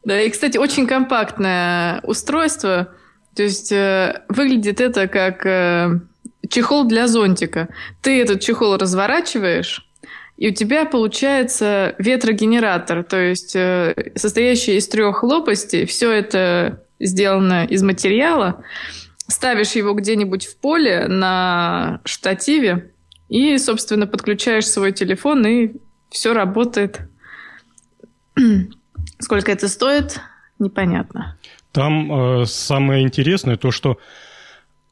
[0.04, 2.92] Да, и, кстати, очень компактное устройство.
[3.34, 5.98] То есть э, выглядит это как э,
[6.48, 7.68] чехол для зонтика.
[8.02, 9.86] Ты этот чехол разворачиваешь,
[10.36, 15.86] и у тебя получается ветрогенератор, то есть э, состоящий из трех лопастей.
[15.86, 18.64] Все это сделано из материала.
[19.28, 22.92] Ставишь его где-нибудь в поле на штативе
[23.28, 25.72] и, собственно, подключаешь свой телефон, и
[26.10, 27.00] все работает.
[29.18, 30.20] Сколько это стоит,
[30.58, 31.36] непонятно.
[31.72, 33.98] Там э, самое интересное то, что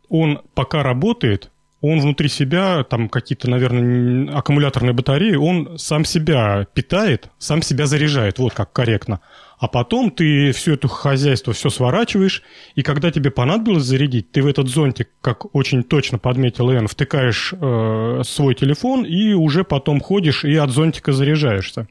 [0.09, 7.29] он пока работает, он внутри себя, там какие-то, наверное, аккумуляторные батареи, он сам себя питает,
[7.39, 9.21] сам себя заряжает, вот как корректно.
[9.59, 12.43] А потом ты все это хозяйство все сворачиваешь,
[12.75, 17.53] и когда тебе понадобилось зарядить, ты в этот зонтик, как очень точно подметил Эн, втыкаешь
[17.53, 21.89] э, свой телефон и уже потом ходишь и от зонтика заряжаешься.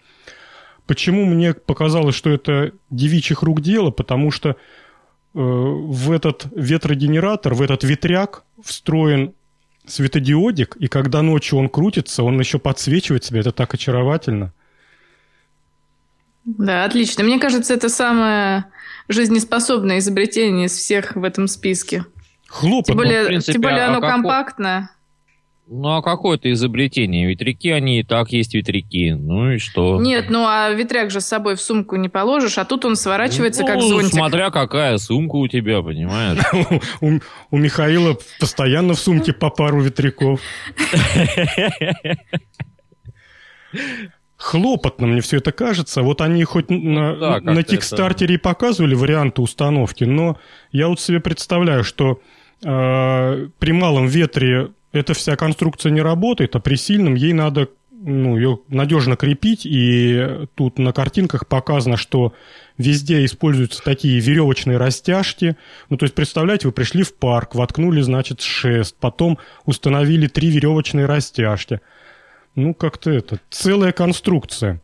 [0.85, 3.91] Почему мне показалось, что это девичьих рук дело?
[3.91, 4.55] Потому что э,
[5.33, 9.33] в этот ветрогенератор, в этот ветряк встроен
[9.85, 13.39] светодиодик, и когда ночью он крутится, он еще подсвечивает себя.
[13.39, 14.53] Это так очаровательно.
[16.45, 17.23] Да, отлично.
[17.23, 18.65] Мне кажется, это самое
[19.07, 22.05] жизнеспособное изобретение из всех в этом списке.
[22.47, 22.85] Хлопот.
[22.87, 24.89] Тем более, в принципе, тем более а оно какой- компактное.
[25.65, 27.25] Ну, а какое это изобретение?
[27.25, 29.13] Ветряки, они и так есть ветряки.
[29.13, 29.99] Ну и что?
[29.99, 33.63] Нет, ну а ветряк же с собой в сумку не положишь, а тут он сворачивается
[33.63, 34.13] как Ну, зонтик.
[34.13, 36.39] смотря какая сумка у тебя, понимаешь?
[37.49, 40.41] У Михаила постоянно в сумке по пару ветряков.
[44.43, 46.01] Хлопотно мне все это кажется.
[46.01, 50.37] Вот они хоть на, Ну да, на это- Кикстартере и показывали варианты установки, но
[50.73, 52.19] я вот себе представляю, что
[52.61, 57.69] э, при малом ветре эта вся конструкция не работает, а при сильном ей надо
[58.05, 62.33] ну, ее надежно крепить, и тут на картинках показано, что
[62.77, 65.55] везде используются такие веревочные растяжки.
[65.89, 71.05] Ну, то есть, представляете, вы пришли в парк, воткнули, значит, шест, потом установили три веревочные
[71.05, 71.79] растяжки.
[72.55, 74.81] Ну, как-то это, целая конструкция.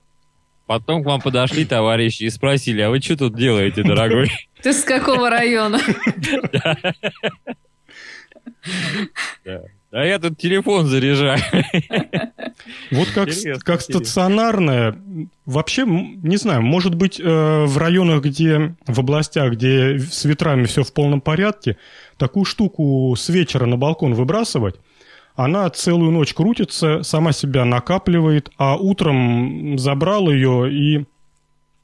[0.65, 4.31] Потом к вам подошли товарищи и спросили, а вы что тут делаете, дорогой?
[4.61, 5.79] Ты с какого района?
[9.91, 11.39] А я тут телефон заряжаю.
[12.91, 14.05] Вот как, Интересно, как интересно.
[14.05, 15.01] стационарная,
[15.47, 20.83] вообще, не знаю, может быть, э, в районах, где, в областях, где с ветрами все
[20.83, 21.77] в полном порядке,
[22.17, 24.75] такую штуку с вечера на балкон выбрасывать,
[25.39, 31.05] она целую ночь крутится, сама себя накапливает, а утром забрал ее и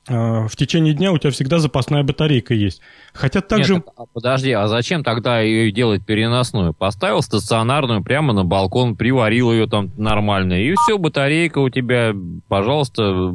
[0.07, 2.81] в течение дня у тебя всегда запасная батарейка есть.
[3.13, 3.75] Хотя также...
[3.75, 6.73] Нет, так, а подожди, а зачем тогда ее делать переносную?
[6.73, 12.13] Поставил стационарную прямо на балкон, приварил ее там нормально, и все, батарейка у тебя,
[12.47, 13.33] пожалуйста,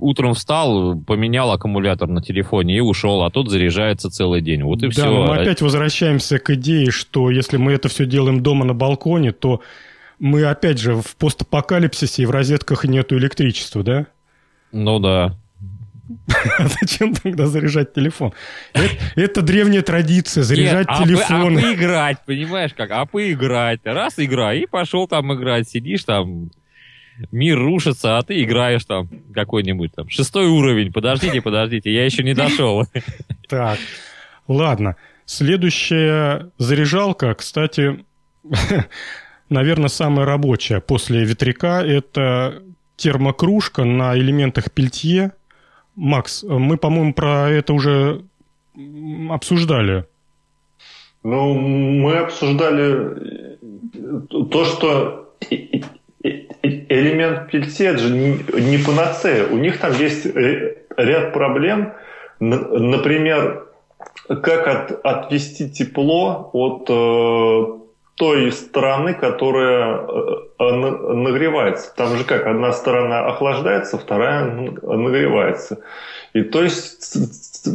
[0.00, 4.62] утром встал, поменял аккумулятор на телефоне и ушел, а тут заряжается целый день.
[4.62, 5.10] Вот и да, все.
[5.10, 9.60] мы опять возвращаемся к идее, что если мы это все делаем дома на балконе, то
[10.18, 14.06] мы опять же в постапокалипсисе и в розетках нету электричества, да?
[14.72, 15.36] Ну да.
[16.58, 18.32] А зачем тогда заряжать телефон?
[18.72, 21.58] Это, это древняя традиция, заряжать Нет, а по- телефоны.
[21.58, 22.90] А, поиграть, понимаешь как?
[22.90, 23.80] А поиграть.
[23.84, 25.68] Раз игра, и пошел там играть.
[25.68, 26.50] Сидишь там,
[27.32, 30.08] Мир рушится, а ты играешь там какой-нибудь там.
[30.08, 30.92] Шестой уровень.
[30.92, 32.84] Подождите, подождите, я еще не дошел.
[33.48, 33.78] Так,
[34.48, 34.96] ладно.
[35.24, 38.04] Следующая заряжалка, кстати,
[39.48, 42.62] наверное, самая рабочая после ветряка, это
[42.96, 45.32] термокружка на элементах пельтье.
[45.96, 48.22] Макс, мы, по-моему, про это уже
[49.30, 50.04] обсуждали.
[51.22, 53.58] Ну, мы обсуждали
[54.50, 55.34] то, что
[56.20, 59.46] элемент пельтье это же не панацея.
[59.48, 61.94] У них там есть ряд проблем.
[62.38, 63.66] Например,
[64.28, 67.85] как от, отвести тепло от э,
[68.16, 69.98] той стороны, которая
[70.58, 71.94] э, нагревается.
[71.94, 75.80] Там же как, одна сторона охлаждается, вторая нагревается.
[76.32, 77.14] И то есть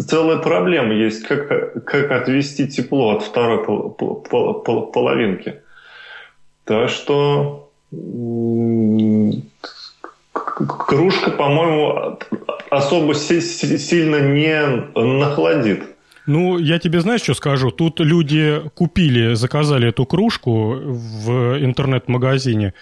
[0.09, 5.61] целая проблема есть, как, как отвести тепло от второй пол, пол, пол, половинки.
[6.65, 7.69] Так что
[10.33, 12.17] кружка, по-моему,
[12.69, 15.83] особо сильно не нахладит.
[16.27, 17.71] Ну, я тебе знаешь, что скажу?
[17.71, 22.73] Тут люди купили, заказали эту кружку в интернет-магазине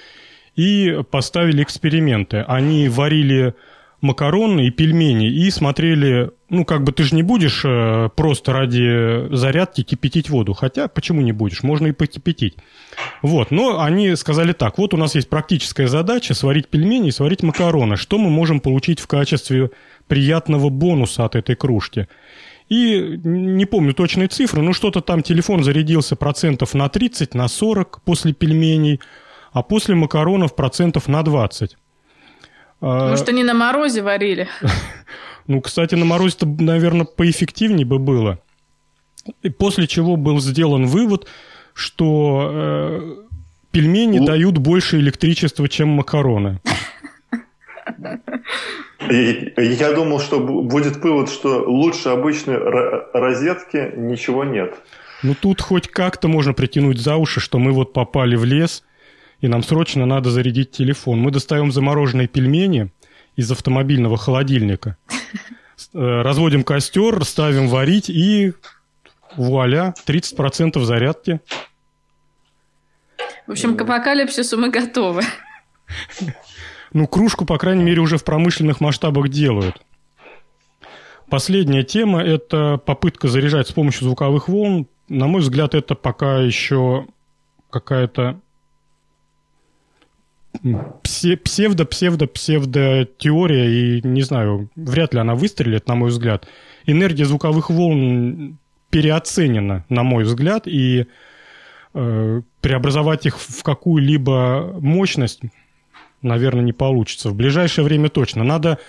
[0.56, 2.44] и поставили эксперименты.
[2.48, 3.54] Они варили
[4.02, 9.34] макароны и пельмени и смотрели, ну, как бы ты же не будешь э, просто ради
[9.36, 10.54] зарядки кипятить воду.
[10.54, 11.64] Хотя, почему не будешь?
[11.64, 12.56] Можно и покипятить.
[13.22, 17.44] Вот, но они сказали так, вот у нас есть практическая задача сварить пельмени и сварить
[17.44, 17.98] макароны.
[17.98, 19.72] Что мы можем получить в качестве
[20.08, 22.08] приятного бонуса от этой кружки?
[22.70, 28.02] И не помню точные цифры, но что-то там телефон зарядился процентов на 30, на 40
[28.04, 29.02] после пельменей,
[29.52, 31.76] а после макаронов процентов на 20.
[32.82, 34.48] Может, они на морозе варили?
[35.48, 38.38] Ну, кстати, на морозе-то, наверное, поэффективнее бы было.
[39.42, 41.26] И после чего был сделан вывод,
[41.74, 43.16] что э,
[43.72, 44.26] пельмени ну...
[44.28, 46.60] дают больше электричества, чем макароны.
[49.10, 52.58] Я думал, что будет вывод, что лучше обычной
[53.14, 54.76] розетки ничего нет.
[55.24, 58.84] Ну тут хоть как-то можно притянуть за уши, что мы вот попали в лес,
[59.42, 61.20] и нам срочно надо зарядить телефон.
[61.20, 62.92] Мы достаем замороженные пельмени
[63.36, 64.98] из автомобильного холодильника,
[65.94, 68.54] э, разводим костер, ставим варить и
[69.36, 71.42] вуаля, 30% зарядки.
[73.48, 75.24] В общем, к апокалипсису мы готовы.
[76.94, 79.82] Ну, кружку, по крайней мере, уже в промышленных масштабах делают.
[81.30, 84.88] Последняя тема– это попытка заряжать с помощью звуковых волн.
[85.08, 87.06] На мой взгляд, это пока еще
[87.70, 88.40] какая-то
[91.04, 96.48] псевдо-псевдо-псевдо-теория, и, не знаю, вряд ли она выстрелит, на мой взгляд.
[96.88, 98.58] Энергия звуковых волн
[98.90, 101.06] переоценена, на мой взгляд, и
[101.94, 105.44] э, преобразовать их в какую-либо мощность
[106.22, 107.30] наверное, не получится.
[107.30, 108.44] В ближайшее время точно.
[108.44, 108.80] Надо,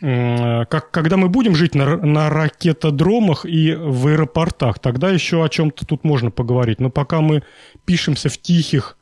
[0.00, 5.86] как, когда мы будем жить на, на ракетодромах и в аэропортах, тогда еще о чем-то
[5.86, 6.80] тут можно поговорить.
[6.80, 7.42] Но пока мы
[7.84, 8.96] пишемся в тихих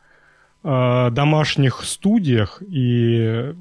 [0.63, 3.55] э, домашних студиях и...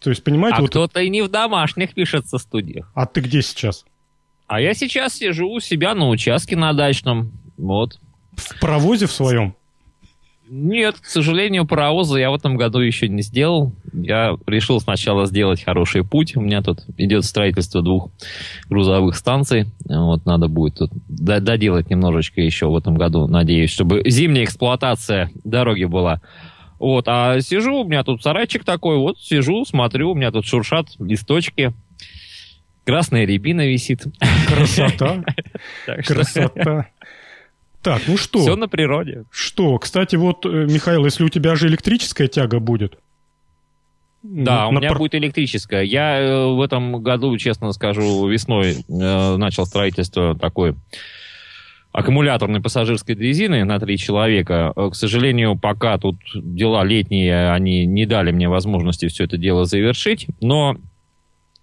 [0.00, 0.58] То есть, понимаете...
[0.58, 0.70] А вот...
[0.70, 2.90] кто-то и не в домашних пишется студиях.
[2.94, 3.84] А ты где сейчас?
[4.46, 7.32] А я сейчас сижу у себя на участке на дачном.
[7.56, 7.98] Вот.
[8.36, 9.56] В паровозе в своем?
[10.48, 13.72] Нет, к сожалению, паровоза я в этом году еще не сделал.
[13.92, 16.36] Я решил сначала сделать хороший путь.
[16.36, 18.10] У меня тут идет строительство двух
[18.68, 19.66] грузовых станций.
[19.84, 25.84] Вот надо будет тут доделать немножечко еще в этом году, надеюсь, чтобы зимняя эксплуатация дороги
[25.84, 26.20] была.
[26.78, 30.88] Вот, а сижу, у меня тут сарайчик такой, вот сижу, смотрю, у меня тут шуршат
[30.98, 31.72] листочки.
[32.84, 34.04] Красная рябина висит.
[34.46, 35.24] Красота.
[36.06, 36.86] Красота.
[37.86, 38.40] Так, ну что?
[38.40, 39.26] Все на природе.
[39.30, 39.78] Что?
[39.78, 42.98] Кстати, вот, э, Михаил, если у тебя же электрическая тяга будет,
[44.24, 44.98] да, на, у меня на...
[44.98, 45.84] будет электрическая.
[45.84, 50.74] Я э, в этом году, честно скажу, весной э, начал строительство такой
[51.92, 54.72] аккумуляторной пассажирской дрезины на три человека.
[54.74, 59.64] Э, к сожалению, пока тут дела летние, они не дали мне возможности все это дело
[59.64, 60.26] завершить.
[60.40, 60.76] Но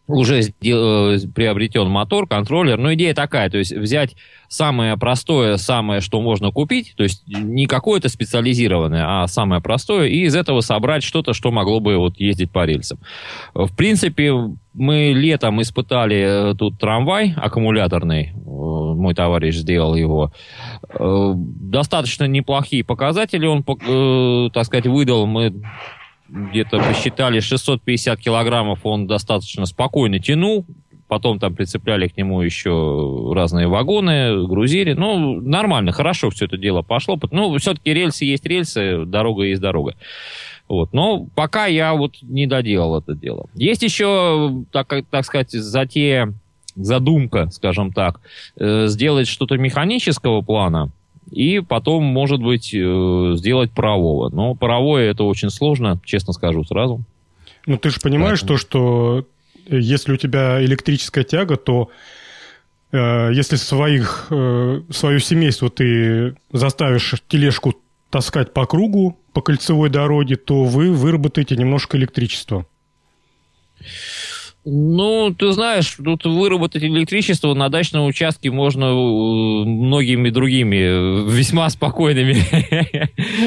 [0.07, 2.77] уже э, приобретен мотор, контроллер.
[2.77, 4.15] Но идея такая, то есть взять
[4.49, 10.23] самое простое, самое, что можно купить, то есть не какое-то специализированное, а самое простое, и
[10.23, 12.99] из этого собрать что-то, что могло бы вот ездить по рельсам.
[13.53, 14.33] В принципе,
[14.73, 20.31] мы летом испытали э, тут трамвай аккумуляторный, э, мой товарищ сделал его.
[20.99, 23.63] Достаточно неплохие показатели он,
[24.51, 25.25] так сказать, выдал.
[25.25, 25.53] Мы
[26.33, 30.65] где-то посчитали 650 килограммов он достаточно спокойно тянул.
[31.07, 34.93] Потом там прицепляли к нему еще разные вагоны, грузили.
[34.93, 37.19] Ну, нормально, хорошо все это дело пошло.
[37.29, 39.95] Ну, все-таки рельсы есть рельсы, дорога есть дорога.
[40.67, 40.91] Вот.
[40.91, 43.47] Но пока я вот не доделал это дело.
[43.53, 46.33] Есть еще, так, так сказать, затея,
[46.75, 48.19] задумка, скажем так,
[48.55, 50.89] э, сделать что-то механического плана,
[51.33, 54.29] и потом, может быть, э, сделать парового.
[54.29, 57.01] Но паровое это очень сложно, честно скажу сразу.
[57.65, 58.57] Ну, ты же понимаешь Поэтому...
[58.57, 59.27] то, что
[59.67, 61.89] если у тебя электрическая тяга, то
[62.91, 67.75] э, если своих, э, свое семейство ты заставишь тележку
[68.09, 72.67] таскать по кругу, по кольцевой дороге, то вы выработаете немножко электричества.
[74.65, 81.69] Ну, ты знаешь, тут выработать электричество на дачном участке можно э, многими другими э, весьма
[81.69, 82.37] спокойными,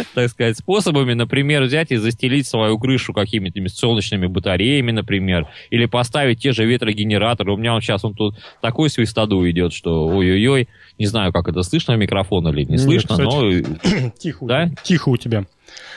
[0.14, 1.14] так сказать, способами.
[1.14, 7.54] Например, взять и застелить свою крышу какими-то солнечными батареями, например, или поставить те же ветрогенераторы.
[7.54, 11.62] У меня вот сейчас он тут такой свистоду идет, что ой-ой-ой, не знаю, как это
[11.62, 13.50] слышно микрофон или не слышно, но...
[14.18, 14.70] Тихо, да?
[14.82, 15.46] тихо у тебя.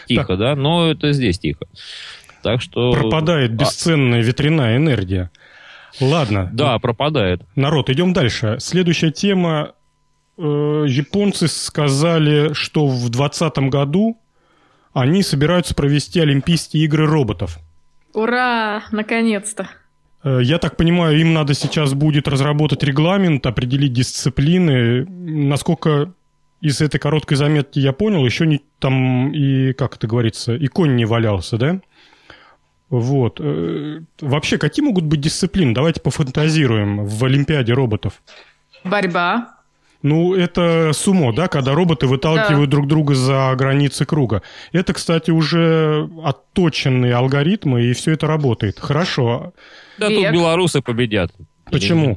[0.08, 0.56] Тихо, да?
[0.56, 1.66] Но это здесь тихо.
[2.42, 2.92] Так что...
[2.92, 5.32] Пропадает а бесценная ветряная энергия.
[6.00, 6.50] Ладно.
[6.54, 7.42] Да, пропадает.
[7.56, 8.58] Народ, идем дальше.
[8.60, 9.74] Следующая тема.
[10.38, 14.18] Э, японцы сказали, что в 2020 году
[14.94, 17.60] они собираются провести Олимпийские игры роботов.
[18.14, 18.84] Ура!
[18.92, 19.70] Наконец-то!
[20.24, 25.06] Э, я так понимаю, им надо сейчас будет разработать регламент, определить дисциплины.
[25.06, 26.14] Насколько
[26.62, 30.96] из этой короткой заметки я понял, еще не там и, как это говорится, и конь
[30.96, 31.82] не валялся, да?
[32.90, 33.40] Вот.
[33.40, 35.74] Э, вообще, какие могут быть дисциплины?
[35.74, 38.22] Давайте пофантазируем в Олимпиаде роботов.
[38.84, 39.56] Борьба.
[40.02, 42.72] Ну, это сумо, да, когда роботы выталкивают да.
[42.72, 44.42] друг друга за границы круга.
[44.72, 48.80] Это, кстати, уже отточенные алгоритмы, и все это работает.
[48.80, 49.54] Хорошо.
[49.98, 50.18] Да Бег.
[50.18, 51.32] тут белорусы победят.
[51.70, 52.16] Почему?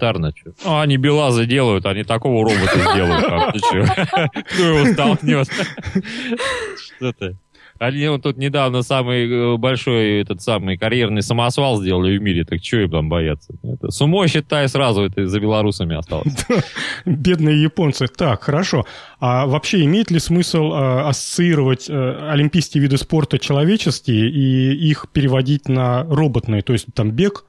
[0.64, 3.24] Ну, они белазы делают, они такого робота сделают.
[4.46, 5.48] Кто его столкнет?
[6.78, 7.36] Что ты?
[7.82, 12.62] Они вот тут недавно самый э, большой этот самый карьерный самосвал сделали в мире, так
[12.62, 13.54] что им там бояться?
[13.64, 16.46] Это, сумо, считай, сразу это за белорусами осталось.
[17.04, 18.06] Бедные японцы.
[18.06, 18.86] Так, хорошо.
[19.18, 25.68] А вообще имеет ли смысл э, ассоциировать э, олимпийские виды спорта человеческие и их переводить
[25.68, 26.62] на роботные?
[26.62, 27.46] То есть там бег,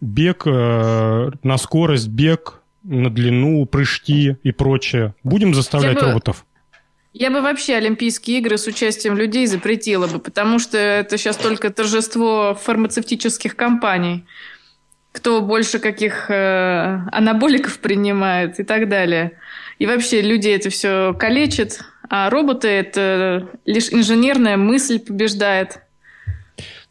[0.00, 5.14] бег э, на скорость, бег на длину, прыжки и прочее.
[5.22, 6.06] Будем заставлять бы...
[6.06, 6.44] роботов?
[7.12, 11.70] Я бы вообще Олимпийские игры с участием людей запретила бы, потому что это сейчас только
[11.70, 14.24] торжество фармацевтических компаний.
[15.12, 19.32] Кто больше каких э, анаболиков принимает и так далее.
[19.78, 25.80] И вообще люди это все калечат, а роботы это лишь инженерная мысль побеждает.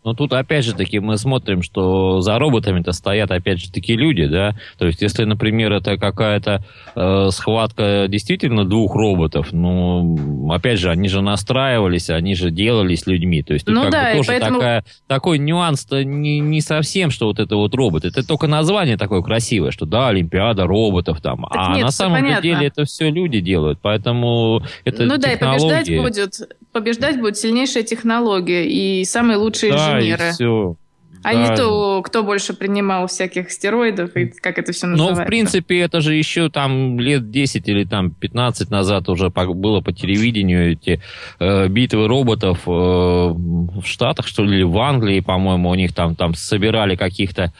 [0.03, 4.25] Но тут, опять же таки, мы смотрим, что за роботами-то стоят, опять же таки, люди,
[4.25, 4.55] да.
[4.79, 6.63] То есть, если, например, это какая-то
[6.95, 13.43] э, схватка действительно двух роботов, ну, опять же, они же настраивались, они же делались людьми.
[13.43, 14.59] То есть, тут ну, как да, бы тоже поэтому...
[14.59, 18.03] такая, такой нюанс-то не, не совсем, что вот это вот робот.
[18.03, 21.41] Это только название такое красивое, что да, Олимпиада роботов там.
[21.43, 22.41] Так а нет, на самом понятно.
[22.41, 25.21] деле это все люди делают, поэтому это Ну технологии.
[25.21, 26.33] да, и побеждать будет,
[26.71, 30.29] побеждать будет сильнейшая технология и самые лучшие да, инженеры.
[30.29, 30.75] И все.
[31.23, 31.49] А да.
[31.49, 35.21] не то, кто больше принимал всяких стероидов и как это все называется.
[35.21, 39.81] Ну, в принципе, это же еще там лет 10 или там 15 назад уже было
[39.81, 40.99] по телевидению эти
[41.39, 46.33] э, битвы роботов э, в Штатах, что ли, в Англии, по-моему, у них там, там
[46.33, 47.53] собирали каких-то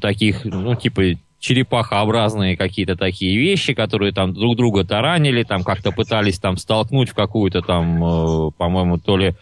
[0.00, 1.02] таких, ну, типа
[1.38, 7.14] черепахообразные какие-то такие вещи, которые там друг друга таранили, там как-то пытались там столкнуть в
[7.14, 9.34] какую-то там, э, по-моему, то ли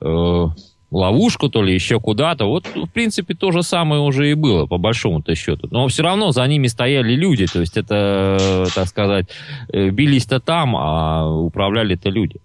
[0.00, 0.46] э,
[0.92, 2.44] ловушку, то ли еще куда-то.
[2.46, 5.68] Вот, в принципе, то же самое уже и было, по большому-то счету.
[5.70, 9.26] Но все равно за ними стояли люди, то есть это, так сказать,
[9.72, 12.36] э, бились-то там, а управляли-то люди.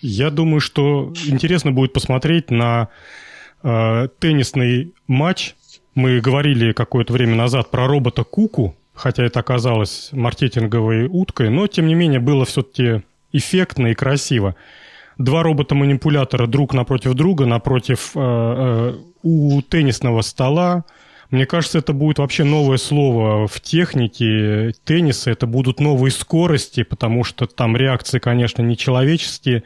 [0.00, 2.88] Я думаю, что интересно будет посмотреть на
[3.62, 5.55] э, теннисный матч.
[5.96, 11.86] Мы говорили какое-то время назад про робота Куку, хотя это оказалось маркетинговой уткой, но, тем
[11.86, 14.54] не менее, было все-таки эффектно и красиво
[15.16, 20.84] два робота-манипулятора друг напротив друга, напротив э, э, у теннисного стола.
[21.30, 25.30] Мне кажется, это будет вообще новое слово в технике тенниса.
[25.30, 29.62] Это будут новые скорости, потому что там реакции, конечно, нечеловеческие.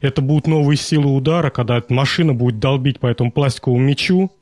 [0.00, 4.32] Это будут новые силы удара, когда машина будет долбить по этому пластиковому мячу,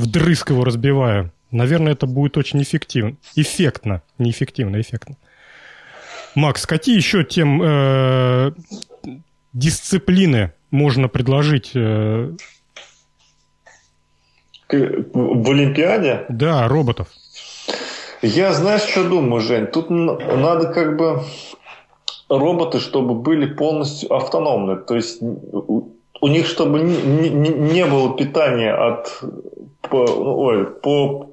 [0.00, 1.32] вдрызг его разбивая.
[1.50, 3.16] Наверное, это будет очень эффективно.
[3.36, 4.02] Эффектно.
[4.18, 5.16] Не эффективно, эффектно.
[6.34, 8.52] Макс, какие еще тем э,
[9.52, 11.72] дисциплины можно предложить?
[11.74, 12.32] Э...
[14.68, 16.26] В Олимпиаде?
[16.28, 17.08] Да, роботов.
[18.22, 19.66] Я, знаешь, что думаю, Жень?
[19.66, 21.24] Тут надо как бы
[22.28, 24.76] роботы, чтобы были полностью автономны.
[24.76, 29.22] То есть у них, чтобы не, не, не было питания от
[29.82, 31.30] по, ой, по,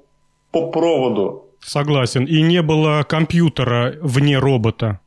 [0.51, 1.45] по проводу.
[1.59, 2.25] Согласен.
[2.25, 4.99] И не было компьютера вне робота.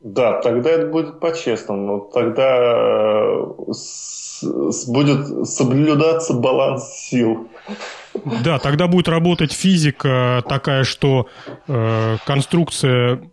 [0.00, 2.10] Да, тогда это будет по-честному.
[2.12, 7.48] Тогда э, с, с, будет соблюдаться баланс сил.
[8.44, 11.28] Да, тогда будет работать физика такая, что
[11.68, 13.30] э, конструкция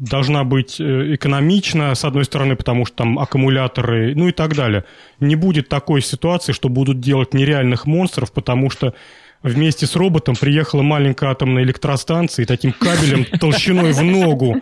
[0.00, 4.84] должна быть э, экономична, с одной стороны, потому что там аккумуляторы, ну и так далее.
[5.20, 8.94] Не будет такой ситуации, что будут делать нереальных монстров, потому что
[9.42, 14.56] вместе с роботом приехала маленькая атомная электростанция и таким кабелем толщиной в ногу.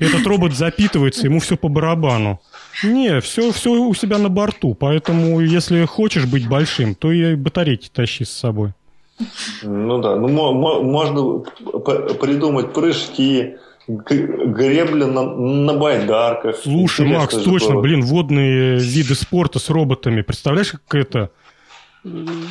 [0.00, 2.40] Этот робот запитывается, ему все по барабану.
[2.82, 7.88] Не, все, все у себя на борту, поэтому если хочешь быть большим, то и батарейки
[7.92, 8.72] тащи с собой.
[9.62, 11.44] Ну да, ну можно
[12.14, 13.56] придумать прыжки,
[14.06, 16.56] гребли на, на байдарках.
[16.56, 17.82] Слушай, Интересно Макс, точно, было.
[17.82, 20.22] блин, водные виды спорта с роботами.
[20.22, 21.30] Представляешь, как это...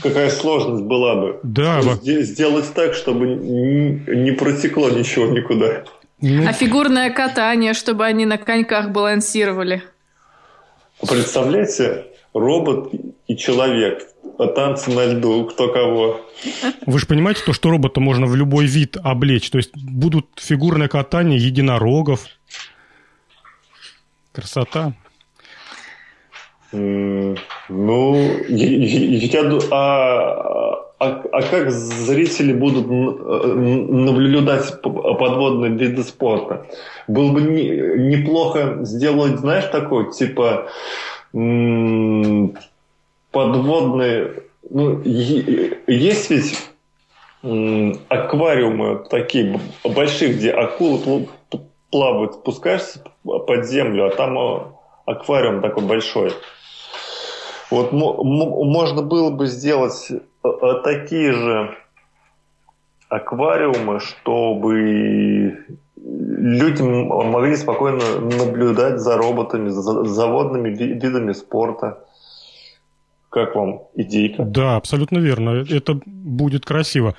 [0.03, 1.39] Какая сложность была бы.
[1.43, 1.81] Да.
[1.81, 5.85] Сделать так, чтобы не протекло ничего никуда.
[6.21, 6.47] Ну...
[6.47, 9.81] А фигурное катание, чтобы они на коньках балансировали.
[11.07, 12.91] Представляете, робот
[13.27, 14.07] и человек
[14.47, 16.21] танцы на льду, кто кого.
[16.85, 19.49] Вы же понимаете, то, что робота можно в любой вид облечь.
[19.49, 22.25] То есть будут фигурное катание единорогов.
[24.31, 24.93] Красота.
[26.71, 27.35] Ну,
[28.47, 36.67] я, я, а, а, а как зрители будут наблюдать подводные виды спорта?
[37.07, 40.69] Было бы не, неплохо сделать, знаешь, такой, типа
[43.31, 44.43] подводные...
[44.69, 46.69] Ну, есть ведь
[48.09, 51.27] аквариумы такие большие, где акулы
[51.89, 54.73] плавают, спускаешься под землю, а там а,
[55.05, 56.33] аквариум такой большой.
[57.71, 60.11] Вот можно было бы сделать
[60.43, 61.77] а, такие же
[63.07, 65.65] аквариумы, чтобы
[66.03, 71.99] люди могли спокойно наблюдать за роботами, за заводными видами спорта.
[73.29, 74.43] Как вам идейка?
[74.43, 75.65] Да, абсолютно верно.
[75.69, 77.15] Это будет красиво.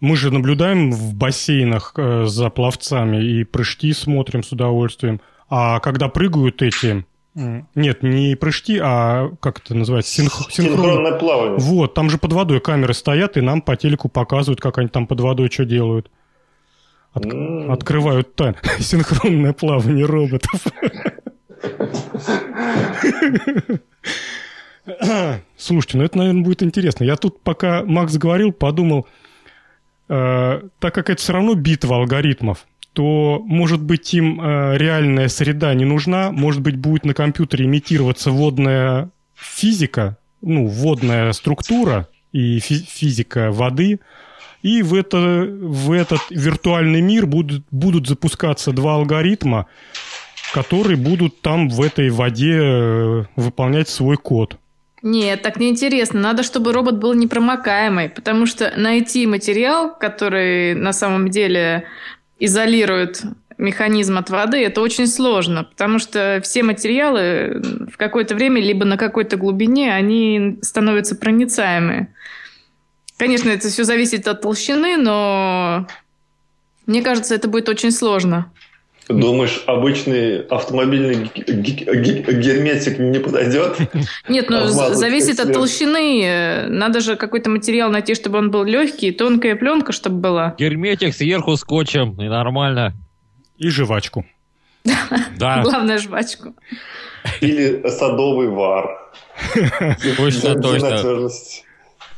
[0.00, 5.20] Мы же наблюдаем в бассейнах э, за пловцами и прыжки смотрим с удовольствием.
[5.48, 7.04] А когда прыгают эти...
[7.76, 10.12] Нет, не прыжки, а как это называется?
[10.12, 10.50] Синх...
[10.50, 11.58] Синхронное плавание.
[11.58, 15.06] Вот, там же под водой камеры стоят, и нам по телеку показывают, как они там
[15.06, 16.10] под водой что делают.
[17.12, 17.24] От...
[17.24, 17.72] Mm.
[17.72, 18.56] Открывают тайн.
[18.78, 20.66] Синхронное плавание роботов.
[25.56, 27.04] Слушайте, ну это, наверное, будет интересно.
[27.04, 29.06] Я тут, пока Макс говорил, подумал,
[30.08, 35.74] э, так как это все равно битва алгоритмов, то, может быть, им э, реальная среда
[35.74, 42.86] не нужна, может быть, будет на компьютере имитироваться водная физика, ну, водная структура и фи-
[42.88, 44.00] физика воды,
[44.62, 49.66] и в, это, в этот виртуальный мир будут, будут запускаться два алгоритма,
[50.52, 54.56] которые будут там в этой воде э, выполнять свой код.
[55.02, 56.20] Нет, так неинтересно.
[56.20, 61.84] Надо, чтобы робот был непромокаемый, потому что найти материал, который на самом деле
[62.38, 63.22] изолирует
[63.56, 68.96] механизм от воды, это очень сложно, потому что все материалы в какое-то время, либо на
[68.96, 72.08] какой-то глубине, они становятся проницаемые.
[73.20, 75.86] Конечно, это все зависит от толщины, но
[76.86, 78.50] мне кажется, это будет очень сложно.
[79.10, 83.76] Думаешь, обычный автомобильный герметик не подойдет?
[84.26, 86.70] Нет, ну зависит от толщины.
[86.70, 90.54] Надо же какой-то материал найти, чтобы он был легкий, тонкая пленка, чтобы была.
[90.58, 92.94] Герметик сверху скотчем, и нормально.
[93.58, 94.24] И жвачку.
[95.36, 95.60] Да.
[95.62, 96.54] Главное жвачку.
[97.42, 99.12] Или садовый вар.
[100.16, 101.28] Точно, точно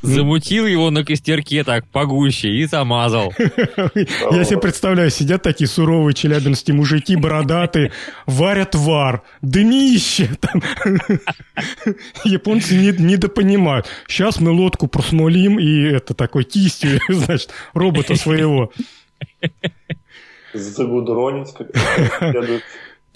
[0.03, 3.33] замутил его на костерке так погуще и замазал.
[3.39, 7.93] Я себе представляю, сидят такие суровые челябинские мужики, бородатые,
[8.27, 10.31] варят вар, дымище.
[12.25, 13.87] Японцы не, недопонимают.
[14.09, 18.73] Сейчас мы лодку просмолим и это такой кистью, значит, робота своего.
[20.53, 21.69] Загудронить, как
[22.19, 22.63] следует.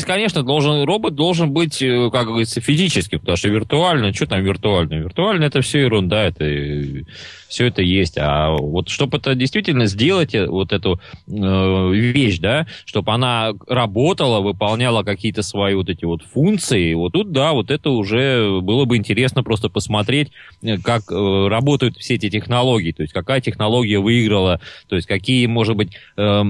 [0.04, 4.94] Конечно, должен, робот должен быть, э, как говорится, физическим, потому что виртуально, что там виртуально?
[4.94, 7.04] Виртуально это все ерунда, это
[7.48, 8.18] все это есть.
[8.18, 14.40] А вот чтобы это действительно сделать, э, вот эту э, вещь, да, чтобы она работала,
[14.40, 18.98] выполняла какие-то свои вот эти вот функции, вот тут, да, вот это уже было бы
[18.98, 20.30] интересно просто посмотреть,
[20.62, 25.46] э, как э, работают все эти технологии, то есть какая технология выиграла, то есть какие,
[25.46, 26.42] может быть, э,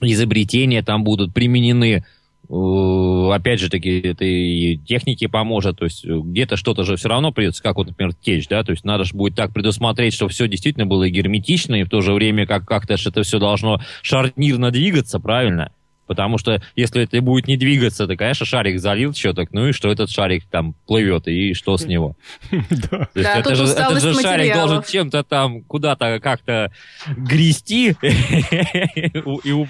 [0.00, 2.15] изобретения там будут применены Э,
[2.48, 7.32] опять же таки, это и технике поможет, то есть э, где-то что-то же все равно
[7.32, 10.48] придется, как вот, например, течь, да, то есть надо же будет так предусмотреть, чтобы все
[10.48, 15.18] действительно было герметично, и в то же время как- как-то это все должно шарнирно двигаться,
[15.18, 15.72] правильно?
[16.06, 19.90] Потому что если это будет не двигаться, то, конечно, шарик залил что-то, ну и что
[19.90, 22.16] этот шарик там плывет, и что с него?
[22.86, 23.08] Да.
[23.14, 26.70] Это же, усталость этот же шарик должен чем-то там куда-то как-то
[27.16, 29.66] грести и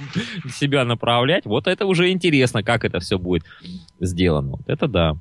[0.50, 1.44] себя направлять.
[1.44, 3.44] Вот это уже интересно, как это все будет
[4.00, 4.58] сделано.
[4.66, 5.16] Это да.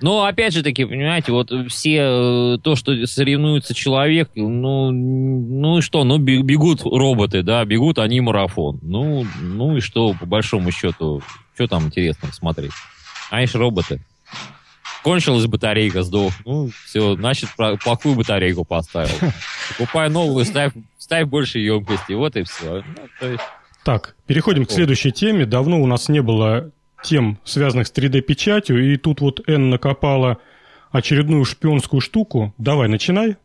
[0.00, 5.80] Но опять же таки, понимаете, вот все э, то, что соревнуется человек, ну, ну и
[5.80, 8.80] что, ну бе- бегут роботы, да, бегут они марафон.
[8.82, 11.22] Ну, ну и что, по большому счету,
[11.54, 12.72] что там интересно смотреть?
[13.30, 14.00] Они ж роботы.
[15.02, 16.32] Кончилась батарейка, сдох.
[16.44, 19.14] Ну, все, значит, плохую батарейку поставил.
[19.78, 22.14] Покупай новую, ставь, ставь больше емкости.
[22.14, 22.82] Вот и все.
[23.20, 23.42] Ну, есть,
[23.84, 25.44] Так, переходим к следующей теме.
[25.44, 26.70] Давно у нас не было
[27.04, 30.38] тем, связанных с 3D-печатью, и тут вот Н накопала
[30.90, 32.54] очередную шпионскую штуку.
[32.58, 33.36] Давай, начинай.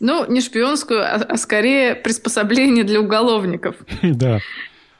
[0.00, 3.76] Ну, не шпионскую, а, а скорее приспособление для уголовников.
[4.02, 4.40] Да.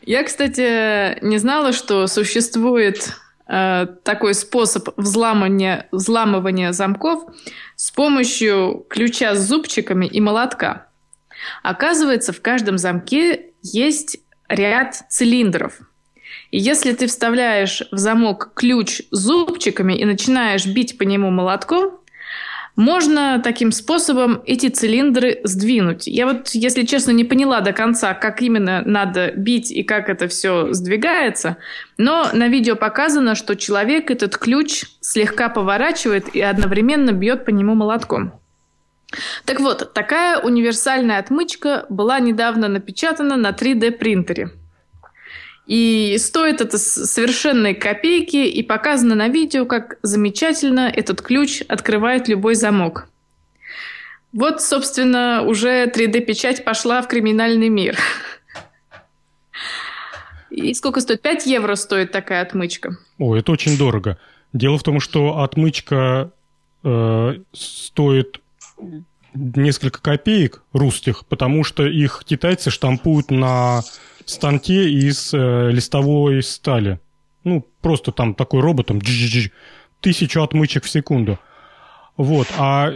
[0.03, 3.17] Я, кстати, не знала, что существует
[3.49, 7.25] э, такой способ взламывания, взламывания замков
[7.75, 10.87] с помощью ключа с зубчиками и молотка.
[11.65, 14.19] Оказывается, в каждом замке есть
[14.49, 15.81] ряд цилиндров.
[16.51, 22.01] Если ты вставляешь в замок ключ зубчиками и начинаешь бить по нему молотком,
[22.77, 26.07] можно таким способом эти цилиндры сдвинуть.
[26.07, 30.29] Я вот, если честно, не поняла до конца, как именно надо бить и как это
[30.29, 31.57] все сдвигается,
[31.97, 37.75] но на видео показано, что человек этот ключ слегка поворачивает и одновременно бьет по нему
[37.75, 38.35] молотком.
[39.47, 44.51] Так вот, такая универсальная отмычка была недавно напечатана на 3D принтере.
[45.67, 52.29] И стоит это с- совершенной копейки, и показано на видео, как замечательно этот ключ открывает
[52.29, 53.09] любой замок.
[54.33, 57.97] Вот, собственно, уже 3D-печать пошла в криминальный мир.
[60.51, 61.23] И сколько стоит?
[61.23, 62.97] 5 евро стоит такая отмычка.
[63.19, 64.19] О, это очень дорого.
[64.53, 66.31] Дело в том, что отмычка
[66.85, 68.41] э, стоит
[69.35, 73.83] несколько копеек русских, потому что их китайцы штампуют на
[74.27, 77.01] станке из э, листовой стали.
[77.45, 79.01] Ну, просто там такой роботом
[80.01, 81.39] тысячу отмычек в секунду.
[82.17, 82.93] Вот, а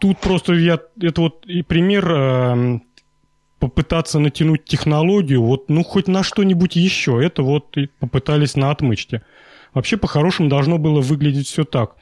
[0.00, 2.80] тут просто я, это вот и пример э,
[3.58, 7.24] попытаться натянуть технологию, вот, ну, хоть на что-нибудь еще.
[7.24, 9.22] Это вот и попытались на отмычке.
[9.72, 11.96] Вообще, по-хорошему, должно было выглядеть все так.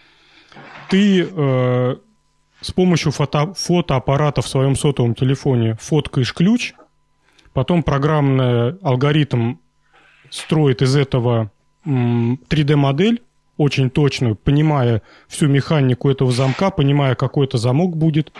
[0.89, 1.97] Ты э,
[2.61, 6.75] с помощью фото, фотоаппарата в своем сотовом телефоне фоткаешь ключ,
[7.53, 9.57] потом программный алгоритм
[10.31, 11.51] строит из этого
[11.85, 13.23] м, 3D-модель,
[13.57, 18.33] очень точную, понимая всю механику этого замка, понимая, какой это замок будет,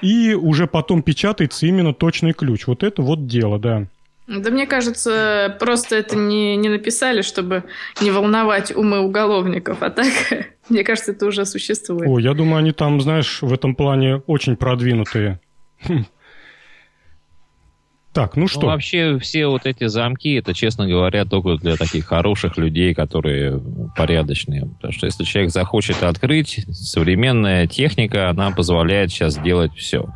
[0.00, 2.66] и уже потом печатается именно точный ключ.
[2.66, 3.88] Вот это вот дело, да.
[4.26, 7.64] Да мне кажется, просто это не, не написали, чтобы
[8.00, 10.06] не волновать умы уголовников, а так,
[10.68, 12.08] мне кажется, это уже существует.
[12.08, 15.40] О, я думаю, они там, знаешь, в этом плане очень продвинутые.
[18.14, 18.60] Так, ну Ну, что?
[18.66, 23.60] вообще все вот эти замки, это, честно говоря, только для таких хороших людей, которые
[23.96, 24.66] порядочные.
[24.66, 30.06] Потому что если человек захочет открыть, современная техника, она позволяет сейчас делать все.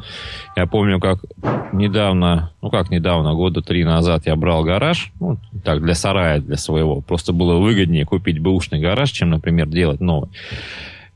[0.56, 1.18] Я помню, как
[1.72, 6.56] недавно, ну как недавно, года три назад я брал гараж, ну, так, для сарая, для
[6.56, 7.00] своего.
[7.00, 10.30] Просто было выгоднее купить бэушный гараж, чем, например, делать новый.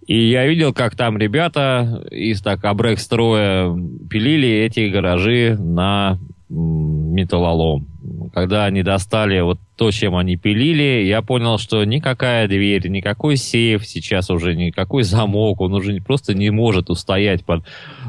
[0.08, 3.72] И я видел, как там ребята из так абрек-строя
[4.10, 6.18] пилили эти гаражи на
[6.52, 7.88] металлолом.
[8.34, 13.86] Когда они достали вот то, чем они пилили, я понял, что никакая дверь, никакой сейф
[13.86, 17.64] сейчас уже, никакой замок, он уже просто не может устоять под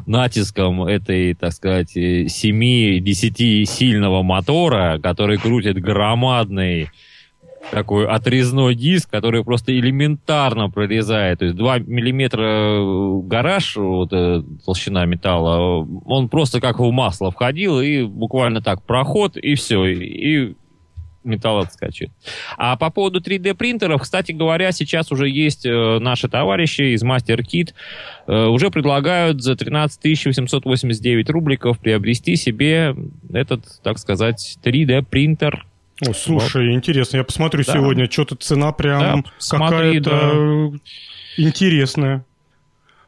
[0.05, 6.89] натиском этой, так сказать, 7-10 сильного мотора, который крутит громадный
[7.71, 11.39] такой отрезной диск, который просто элементарно прорезает.
[11.39, 17.31] То есть 2 миллиметра гараж, вот, э, толщина металла, э, он просто как в масло
[17.31, 20.55] входил, и буквально так проход, и все, и
[21.23, 22.11] металл отскочит.
[22.57, 27.73] А по поводу 3D принтеров, кстати говоря, сейчас уже есть э, наши товарищи из MasterKit,
[28.27, 32.95] э, уже предлагают за 13 889 рубликов приобрести себе
[33.31, 35.65] этот, так сказать, 3D принтер
[36.01, 37.73] О, слушай, интересно, я посмотрю Да.
[37.73, 40.73] сегодня, что-то цена прям Да, какая-то
[41.37, 42.25] интересная.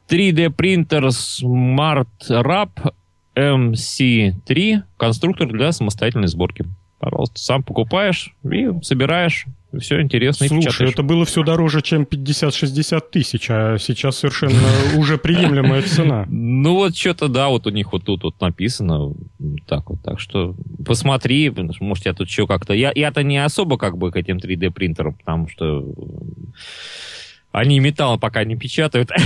[0.07, 2.93] 3D принтер Smart Wrap
[3.35, 6.65] MC3 конструктор для самостоятельной сборки.
[6.99, 9.45] Пожалуйста, сам покупаешь и собираешь.
[9.79, 10.47] Все интересно.
[10.47, 14.59] Слушай, это было все дороже, чем 50-60 тысяч, а сейчас совершенно
[14.97, 16.25] уже приемлемая цена.
[16.27, 19.13] Ну вот что-то, да, вот у них вот тут вот написано
[19.67, 20.01] так вот.
[20.03, 20.55] Так что
[20.85, 22.73] посмотри, может, я тут еще как-то...
[22.73, 25.85] Я, я-то не особо как бы к этим 3D принтерам, потому что
[27.55, 29.09] они металл пока не печатают.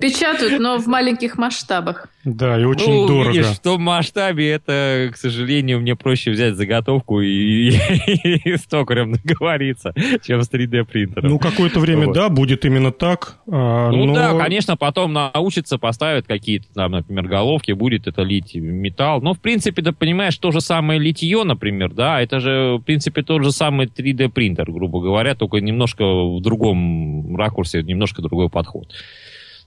[0.00, 2.08] Печатают, но в маленьких масштабах.
[2.24, 3.30] Да, и очень ну, дорого.
[3.30, 9.12] Видишь, в том масштабе это, к сожалению, мне проще взять заготовку и, и, с токарем
[9.12, 11.30] договориться, чем с 3D принтером.
[11.30, 12.14] Ну, какое-то время, вот.
[12.14, 13.38] да, будет именно так.
[13.50, 14.14] А, ну но...
[14.14, 19.22] да, конечно, потом научится, поставят какие-то, там, например, головки, будет это лить металл.
[19.22, 23.22] Но, в принципе, ты понимаешь, то же самое литье, например, да, это же, в принципе,
[23.22, 28.92] тот же самый 3D принтер, грубо говоря, только немножко в другом ракурсе, немножко другой подход.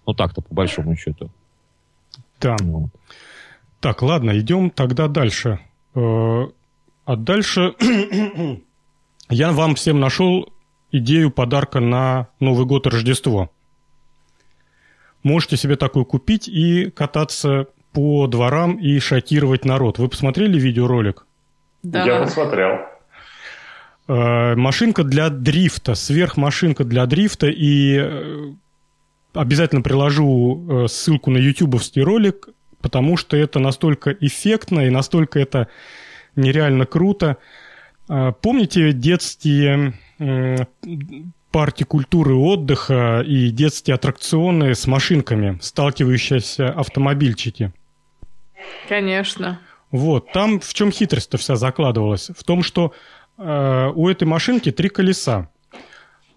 [0.06, 1.30] Ну так-то, по большому счету.
[2.40, 2.58] Да.
[2.60, 2.90] Ну.
[3.80, 5.60] Так, ладно, идем тогда дальше.
[5.96, 6.48] Э,
[7.06, 7.74] а дальше
[9.30, 10.50] я вам всем нашел
[10.92, 13.50] идею подарка на Новый год и Рождество.
[15.24, 20.00] Можете себе такую купить и кататься по дворам и шокировать народ.
[20.00, 21.26] Вы посмотрели видеоролик?
[21.82, 22.06] Да.
[22.06, 22.93] Я посмотрел.
[24.08, 28.54] Э, машинка для дрифта, сверхмашинка для дрифта, и э,
[29.34, 32.50] обязательно приложу э, ссылку на ютубовский ролик,
[32.82, 35.70] потому что это настолько эффектно и настолько это
[36.36, 37.38] нереально круто.
[38.42, 39.94] Помните детские
[41.52, 47.72] парки культуры отдыха и детские аттракционы с машинками, сталкивающиеся автомобильчики?
[48.90, 49.62] Конечно.
[49.92, 52.32] Вот, там в чем хитрость-то вся закладывалась?
[52.36, 52.94] В том, что
[53.38, 55.50] у этой машинки три колеса.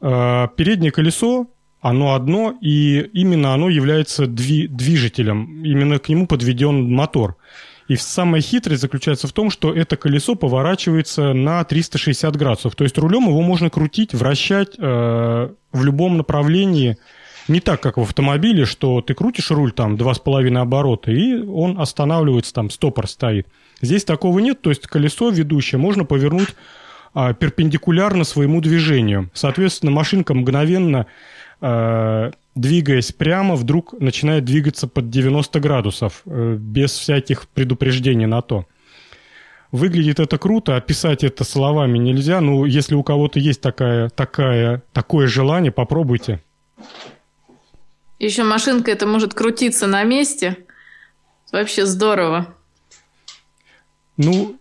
[0.00, 1.46] Э, переднее колесо
[1.80, 5.62] оно одно, и именно оно является дви- движителем.
[5.62, 7.36] Именно к нему подведен мотор.
[7.86, 12.74] И самая хитрость заключается в том, что это колесо поворачивается на 360 градусов.
[12.74, 14.82] То есть рулем его можно крутить, вращать э,
[15.72, 16.96] в любом направлении.
[17.46, 22.52] Не так, как в автомобиле, что ты крутишь руль там 2,5 оборота, и он останавливается,
[22.52, 23.46] там стопор стоит.
[23.80, 26.54] Здесь такого нет, то есть колесо ведущее можно повернуть э,
[27.38, 29.30] перпендикулярно своему движению.
[29.32, 31.06] Соответственно, машинка мгновенно
[31.60, 38.66] Э, двигаясь прямо, вдруг начинает двигаться под 90 градусов, э, без всяких предупреждений на то.
[39.72, 42.40] Выглядит это круто, описать это словами нельзя.
[42.40, 46.42] Ну, если у кого-то есть такая, такая, такое желание, попробуйте.
[48.18, 50.56] Еще машинка это может крутиться на месте.
[51.52, 52.54] Вообще здорово.
[54.16, 54.58] Ну,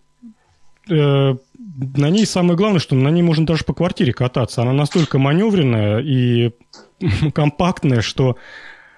[0.90, 1.36] э,
[1.76, 4.62] на ней самое главное, что на ней можно даже по квартире кататься.
[4.62, 6.52] Она настолько маневренная и
[7.34, 8.36] компактная, что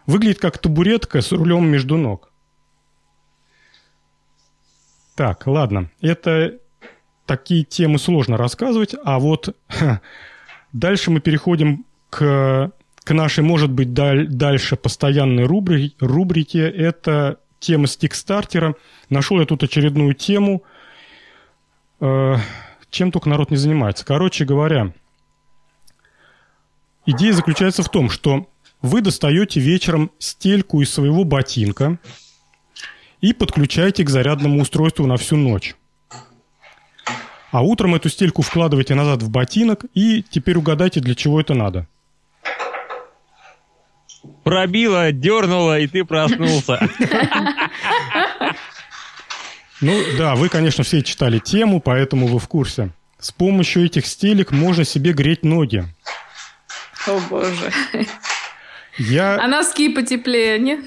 [0.07, 2.31] выглядит как табуретка с рулем между ног.
[5.16, 5.91] Так, ладно.
[6.01, 6.59] Это
[7.26, 9.57] такие темы сложно рассказывать, а вот
[10.72, 12.70] дальше мы переходим к,
[13.03, 16.70] к нашей, может быть, даль, дальше постоянной рубри, рубрике.
[16.70, 18.76] Это тема стикстартера.
[19.11, 20.62] Нашел я тут очередную тему.
[22.91, 24.05] Чем только народ не занимается.
[24.05, 24.93] Короче говоря,
[27.11, 28.51] Идея заключается в том, что
[28.82, 31.99] вы достаете вечером стельку из своего ботинка
[33.22, 35.74] и подключаете к зарядному устройству на всю ночь.
[37.51, 41.89] А утром эту стельку вкладываете назад в ботинок и теперь угадайте, для чего это надо.
[44.45, 46.78] Пробило, дернуло, и ты проснулся.
[49.81, 52.91] Ну да, вы, конечно, все читали тему, поэтому вы в курсе.
[53.18, 55.85] С помощью этих стелек можно себе греть ноги.
[57.07, 57.72] О боже.
[58.99, 59.41] Я...
[59.41, 60.81] А носки потеплее, нет?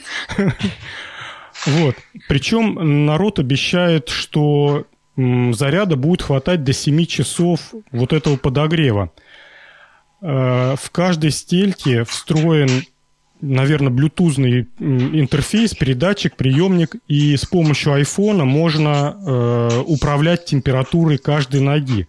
[1.66, 1.96] Вот.
[2.28, 7.60] Причем народ обещает, что заряда будет хватать до 7 часов
[7.92, 9.12] вот этого подогрева.
[10.22, 12.84] Э, в каждой стельке встроен,
[13.42, 22.08] наверное, блютузный интерфейс, передатчик, приемник, и с помощью айфона можно э, управлять температурой каждой ноги.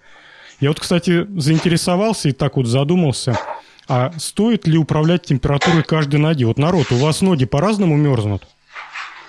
[0.61, 3.39] Я вот, кстати, заинтересовался и так вот задумался–
[3.89, 6.45] а стоит ли управлять температурой каждой ноги?
[6.45, 8.47] Вот народ, у вас ноги по-разному мерзнут?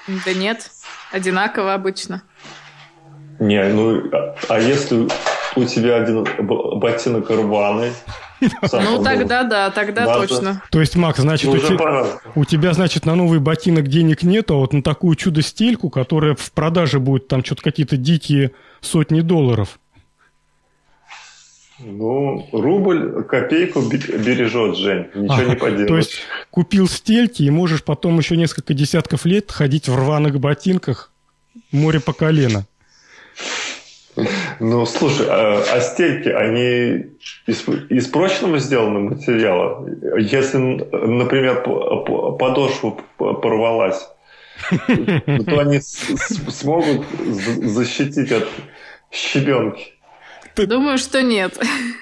[0.07, 0.69] Да нет,
[1.11, 2.21] одинаково обычно.
[3.39, 5.07] Не, ну, а, а если
[5.55, 6.23] у тебя один
[6.79, 7.91] ботинок рваный?
[8.71, 10.61] Ну, тогда да, тогда точно.
[10.71, 11.49] То есть, Макс, значит,
[12.35, 16.51] у тебя, значит, на новый ботинок денег нет, а вот на такую чудо-стельку, которая в
[16.51, 19.79] продаже будет там что-то какие-то дикие сотни долларов,
[21.85, 25.07] ну, рубль копейку бережет, Жень.
[25.15, 25.87] Ничего а, не поделаешь.
[25.87, 31.11] То есть купил стельки и можешь потом еще несколько десятков лет ходить в рваных ботинках
[31.71, 32.65] море по колено.
[34.59, 37.05] Ну, слушай, а, а стельки, они
[37.47, 39.87] из, из прочного сделаны материала?
[40.17, 44.07] Если, например, подошва порвалась,
[44.69, 48.47] то они смогут защитить от
[49.11, 49.92] щебенки.
[50.55, 51.57] Думаю, что нет.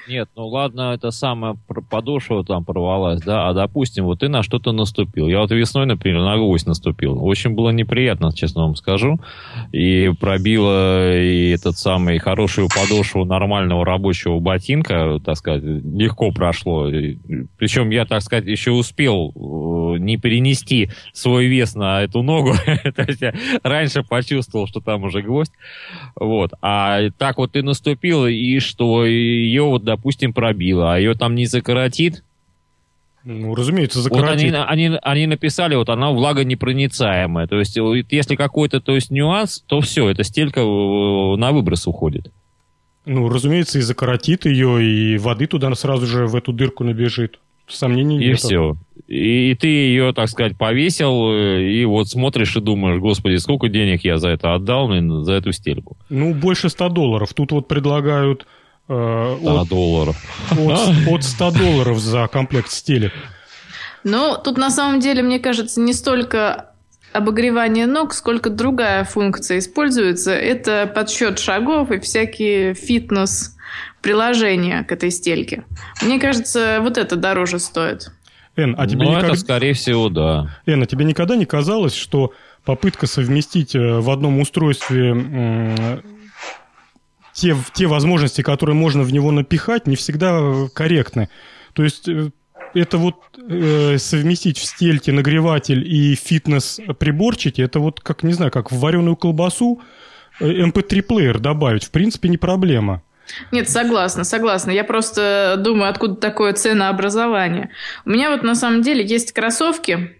[0.07, 1.55] Нет, ну ладно, это самая
[1.89, 5.27] подошва там порвалась, да, а допустим, вот ты на что-то наступил.
[5.27, 7.23] Я вот весной, например, на гвоздь наступил.
[7.23, 9.19] Очень было неприятно, честно вам скажу.
[9.71, 16.89] И пробило и этот самый хорошую подошву нормального рабочего ботинка, так сказать, легко прошло.
[17.57, 22.53] Причем я, так сказать, еще успел э, не перенести свой вес на эту ногу.
[22.65, 23.33] То есть я
[23.63, 25.53] раньше почувствовал, что там уже гвоздь.
[26.15, 26.51] Вот.
[26.61, 31.45] А так вот ты наступил, и что ее вот, допустим, пробило, а ее там не
[31.45, 32.23] закоротит,
[33.23, 34.51] ну, разумеется, закоротит.
[34.51, 37.47] Вот они, они, они написали, вот она влагонепроницаемая.
[37.47, 37.77] То есть,
[38.09, 42.31] если какой-то то есть, нюанс, то все, эта стелька э, на выброс уходит.
[43.05, 47.39] Ну, разумеется, и закоротит ее, и воды туда сразу же в эту дырку набежит.
[47.75, 48.29] Сомнений и нет.
[48.29, 48.75] И все.
[49.07, 53.67] И, и ты ее, так сказать, повесил, э, и вот смотришь и думаешь, господи, сколько
[53.69, 54.89] денег я за это отдал,
[55.23, 55.97] за эту стельку.
[56.09, 57.33] Ну, больше 100 долларов.
[57.33, 58.45] Тут вот предлагают
[58.93, 60.15] Э, 100 от, долларов.
[60.51, 63.13] От, от 100 долларов за комплект стелек.
[64.03, 66.71] Ну, тут на самом деле, мне кажется, не столько
[67.13, 70.33] обогревание ног, сколько другая функция используется.
[70.33, 72.73] Это подсчет шагов и всякие
[74.01, 75.63] фитнес-приложения к этой стельке.
[76.01, 78.11] Мне кажется, вот это дороже стоит.
[78.55, 79.27] Эн, а тебе ну, никогда...
[79.29, 80.57] это, скорее всего, да.
[80.65, 82.33] Эн, а тебе никогда не казалось, что
[82.65, 86.03] попытка совместить э, в одном устройстве
[87.33, 91.29] те, те возможности, которые можно в него напихать, не всегда корректны.
[91.73, 92.31] То есть э,
[92.73, 98.71] это вот э, совместить в стельке нагреватель и фитнес-приборчики, это вот как, не знаю, как
[98.71, 99.81] в вареную колбасу
[100.41, 103.01] MP3-плеер э, добавить, в принципе, не проблема.
[103.51, 104.71] Нет, согласна, согласна.
[104.71, 107.69] Я просто думаю, откуда такое ценообразование.
[108.05, 110.15] У меня вот на самом деле есть кроссовки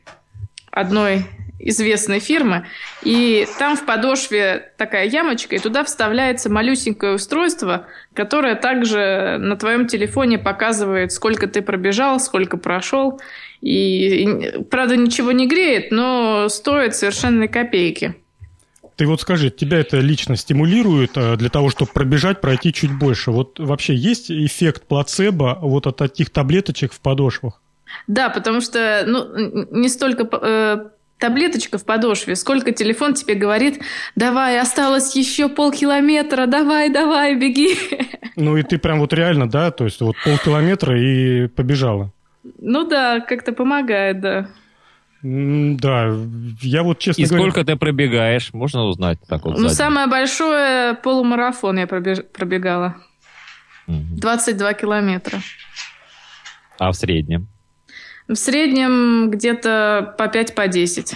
[0.72, 1.26] одной
[1.64, 2.66] известной фирмы,
[3.04, 9.88] и там в подошве такая ямочка, и туда вставляется малюсенькое устройство, которое также на твоем
[9.88, 13.22] телефоне показывает, сколько ты пробежал, сколько прошел.
[13.62, 18.16] И, и правда, ничего не греет, но стоит совершенно копейки.
[19.02, 23.32] Ты вот скажи, тебя это лично стимулирует э, для того, чтобы пробежать, пройти чуть больше?
[23.32, 27.60] Вот вообще есть эффект плацебо вот от таких таблеточек в подошвах?
[28.06, 29.26] Да, потому что ну,
[29.72, 33.82] не столько э, таблеточка в подошве, сколько телефон тебе говорит,
[34.16, 37.76] давай, осталось еще полкилометра, давай, давай, беги.
[38.36, 42.12] Ну и ты прям вот реально, да, то есть вот полкилометра и побежала.
[42.60, 44.47] Ну да, как-то помогает, да.
[45.24, 46.11] Да,
[46.61, 47.43] я вот честно И говоря...
[47.43, 48.53] сколько ты пробегаешь?
[48.53, 49.74] Можно узнать так вот Ну, сзади?
[49.74, 52.19] самое большое полумарафон я пробеж...
[52.34, 52.95] пробегала.
[53.88, 54.17] Угу.
[54.17, 55.39] 22 километра.
[56.80, 57.47] А в среднем?
[58.28, 61.13] В среднем где-то по 5 по 10.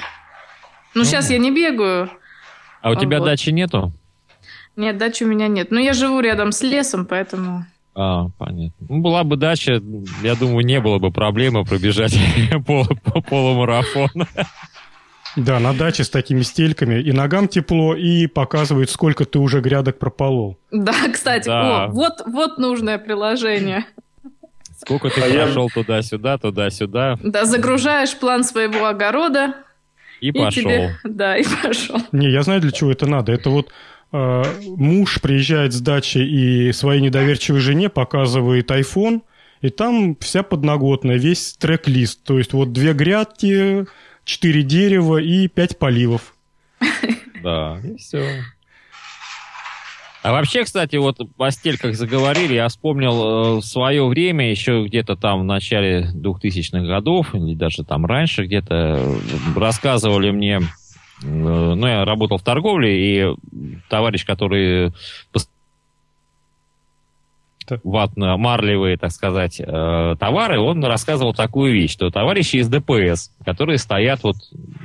[0.93, 2.09] Ну, ну, сейчас я не бегаю.
[2.81, 3.25] А у тебя вот.
[3.25, 3.91] дачи нету?
[4.75, 5.71] Нет, дачи у меня нет.
[5.71, 7.65] Но я живу рядом с лесом, поэтому...
[7.95, 8.87] А, понятно.
[8.89, 9.81] Ну, была бы дача,
[10.21, 12.17] я думаю, не было бы проблемы пробежать
[12.67, 14.09] пол, по полумарафон.
[15.37, 17.01] Да, на даче с такими стельками.
[17.01, 20.57] И ногам тепло, и показывает, сколько ты уже грядок прополол.
[20.71, 21.85] Да, кстати, да.
[21.85, 23.85] О, вот, вот нужное приложение.
[24.77, 25.73] Сколько ты а прошел я...
[25.73, 27.17] туда-сюда, туда-сюда.
[27.21, 29.55] Да, загружаешь план своего огорода.
[30.21, 30.63] И, и пошел.
[30.63, 30.97] Тебе...
[31.03, 31.97] Да, и пошел.
[32.11, 33.31] Не, я знаю, для чего это надо.
[33.31, 33.71] Это вот
[34.65, 39.21] муж приезжает с дачи и своей недоверчивой жене показывает iPhone,
[39.61, 42.23] и там вся подноготная, весь трек-лист.
[42.23, 43.85] То есть вот две грядки,
[44.23, 46.35] четыре дерева и пять поливов.
[47.41, 48.43] Да, и все.
[50.25, 55.41] А вообще, кстати, вот о стельках заговорили, я вспомнил э, свое время, еще где-то там
[55.41, 59.19] в начале 2000-х годов, или даже там раньше где-то, э,
[59.55, 60.61] рассказывали мне,
[61.21, 63.35] ну, я работал в торговле, и
[63.89, 64.91] товарищ, который
[67.83, 74.23] ватно-марлевые, так сказать, э, товары, он рассказывал такую вещь, что товарищи из ДПС, которые стоят
[74.23, 74.35] вот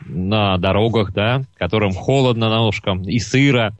[0.06, 3.76] на дорогах, да, которым холодно на ножкам и сыро,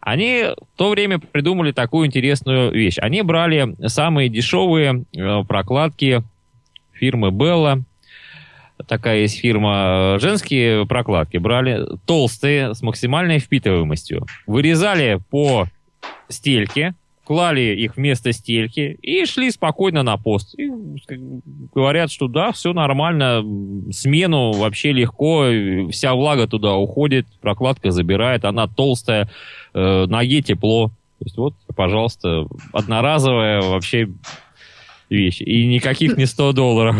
[0.00, 2.98] они в то время придумали такую интересную вещь.
[2.98, 6.22] Они брали самые дешевые э, прокладки
[6.92, 7.82] фирмы Bella.
[8.86, 10.16] Такая есть фирма.
[10.16, 14.26] Э, женские прокладки брали толстые, с максимальной впитываемостью.
[14.46, 15.66] Вырезали по
[16.28, 16.94] стельке,
[17.24, 20.58] клали их вместо стельки и шли спокойно на пост.
[20.58, 20.70] И
[21.74, 23.42] говорят, что да, все нормально,
[23.92, 25.46] смену вообще легко,
[25.90, 29.30] вся влага туда уходит, прокладка забирает, она толстая,
[29.72, 30.88] э, ноге тепло.
[31.18, 34.08] То есть вот, пожалуйста, одноразовая вообще
[35.10, 35.40] вещь.
[35.40, 36.96] И никаких не 100 долларов.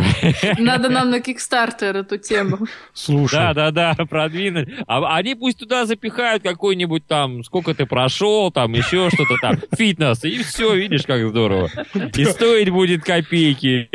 [0.59, 2.67] Надо нам на Kickstarter эту тему.
[2.93, 4.69] Слушай, Да, да, да, продвинуть.
[4.87, 10.25] А они пусть туда запихают какой-нибудь там, сколько ты прошел, там еще что-то там, фитнес,
[10.25, 11.71] и все, видишь, как здорово.
[12.17, 13.89] И стоить будет копейки.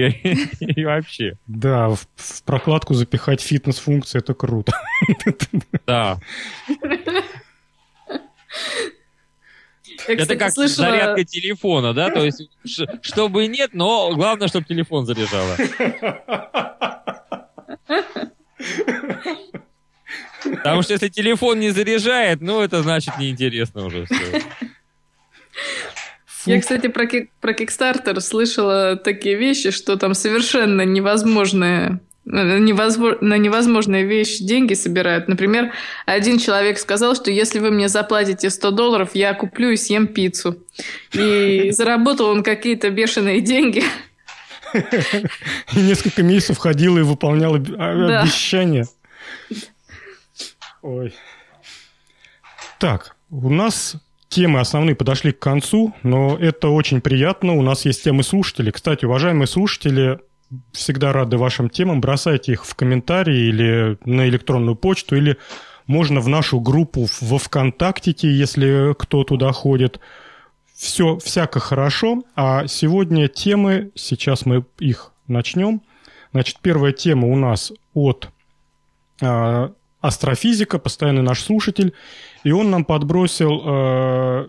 [0.59, 1.37] И вообще.
[1.47, 4.73] да, в, в прокладку запихать фитнес-функции, это круто.
[5.85, 6.19] Да.
[10.07, 10.87] Я, Это как слышала...
[10.87, 12.09] зарядка телефона, да?
[12.09, 12.49] То есть,
[13.01, 15.57] чтобы нет, но главное, чтобы телефон заряжала.
[20.43, 24.41] Потому что если телефон не заряжает, ну, это значит неинтересно уже все.
[26.45, 33.17] Я, кстати, про, ки- про Kickstarter слышала такие вещи, что там совершенно невозможные э, невозможно,
[33.21, 35.27] на невозможные вещи деньги собирают.
[35.27, 35.71] Например,
[36.05, 40.57] один человек сказал, что если вы мне заплатите 100 долларов, я куплю и съем пиццу.
[41.13, 43.83] И заработал он какие-то бешеные деньги.
[44.73, 48.85] И несколько месяцев ходила и выполняла об- а- обещания.
[50.83, 51.13] Ой.
[52.77, 53.95] Так, у нас
[54.29, 57.53] темы основные подошли к концу, но это очень приятно.
[57.53, 58.71] У нас есть темы слушателей.
[58.71, 60.19] Кстати, уважаемые слушатели,
[60.71, 62.01] всегда рады вашим темам.
[62.01, 65.37] Бросайте их в комментарии или на электронную почту, или
[65.87, 69.99] можно в нашу группу во ВКонтактике, если кто туда ходит.
[70.75, 72.23] Все всяко хорошо.
[72.35, 75.81] А сегодня темы, сейчас мы их начнем.
[76.31, 78.29] Значит, первая тема у нас от
[79.21, 81.93] а, астрофизика, постоянный наш слушатель,
[82.43, 84.47] и он нам подбросил э,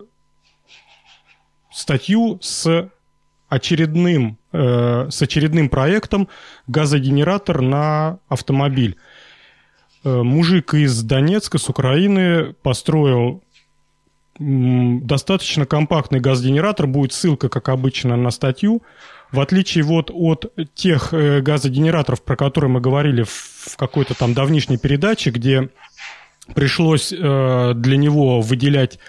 [1.73, 2.89] статью с
[3.49, 6.27] очередным, э, с очередным проектом
[6.67, 8.97] газогенератор на автомобиль.
[10.03, 13.43] Э, мужик из Донецка, с Украины, построил
[14.39, 16.87] достаточно компактный газогенератор.
[16.87, 18.81] Будет ссылка, как обычно, на статью.
[19.31, 24.77] В отличие вот от тех э, газогенераторов, про которые мы говорили в, какой-то там давнишней
[24.77, 25.69] передаче, где
[26.55, 28.99] пришлось для него выделять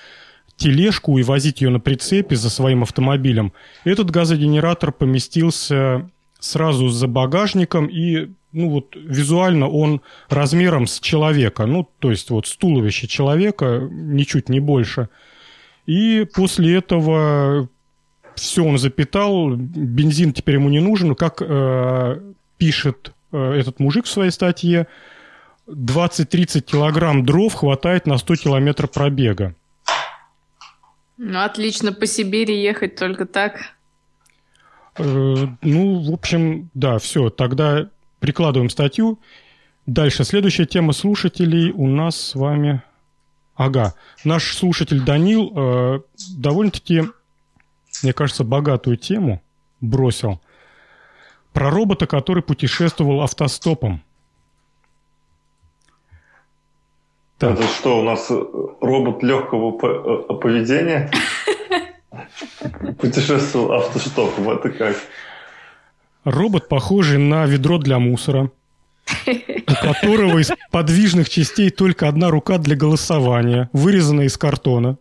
[0.62, 3.52] тележку и возить ее на прицепе за своим автомобилем,
[3.84, 6.08] этот газогенератор поместился
[6.38, 12.46] сразу за багажником и ну вот визуально он размером с человека, ну то есть вот
[12.46, 15.08] с туловища человека, ничуть не больше.
[15.86, 17.68] И после этого
[18.34, 21.14] все он запитал, бензин теперь ему не нужен.
[21.14, 22.20] Как э,
[22.56, 24.86] пишет э, этот мужик в своей статье,
[25.66, 29.54] 20-30 килограмм дров хватает на 100 километров пробега.
[31.24, 33.76] Ну, отлично, по Сибири ехать только так.
[34.98, 39.20] Э, ну, в общем, да, все, тогда прикладываем статью.
[39.86, 42.82] Дальше, следующая тема слушателей у нас с вами...
[43.54, 43.94] Ага,
[44.24, 46.00] наш слушатель Данил э,
[46.38, 47.04] довольно-таки,
[48.02, 49.40] мне кажется, богатую тему
[49.80, 50.40] бросил.
[51.52, 54.02] Про робота, который путешествовал автостопом.
[57.42, 57.58] Так.
[57.58, 58.40] Это что, у нас э,
[58.80, 61.10] робот легкого э, поведения?
[63.00, 64.96] Путешествовал автостопом, это как?
[66.22, 68.52] Робот, похожий на ведро для мусора,
[69.26, 74.96] у которого из подвижных частей только одна рука для голосования, вырезанная из картона.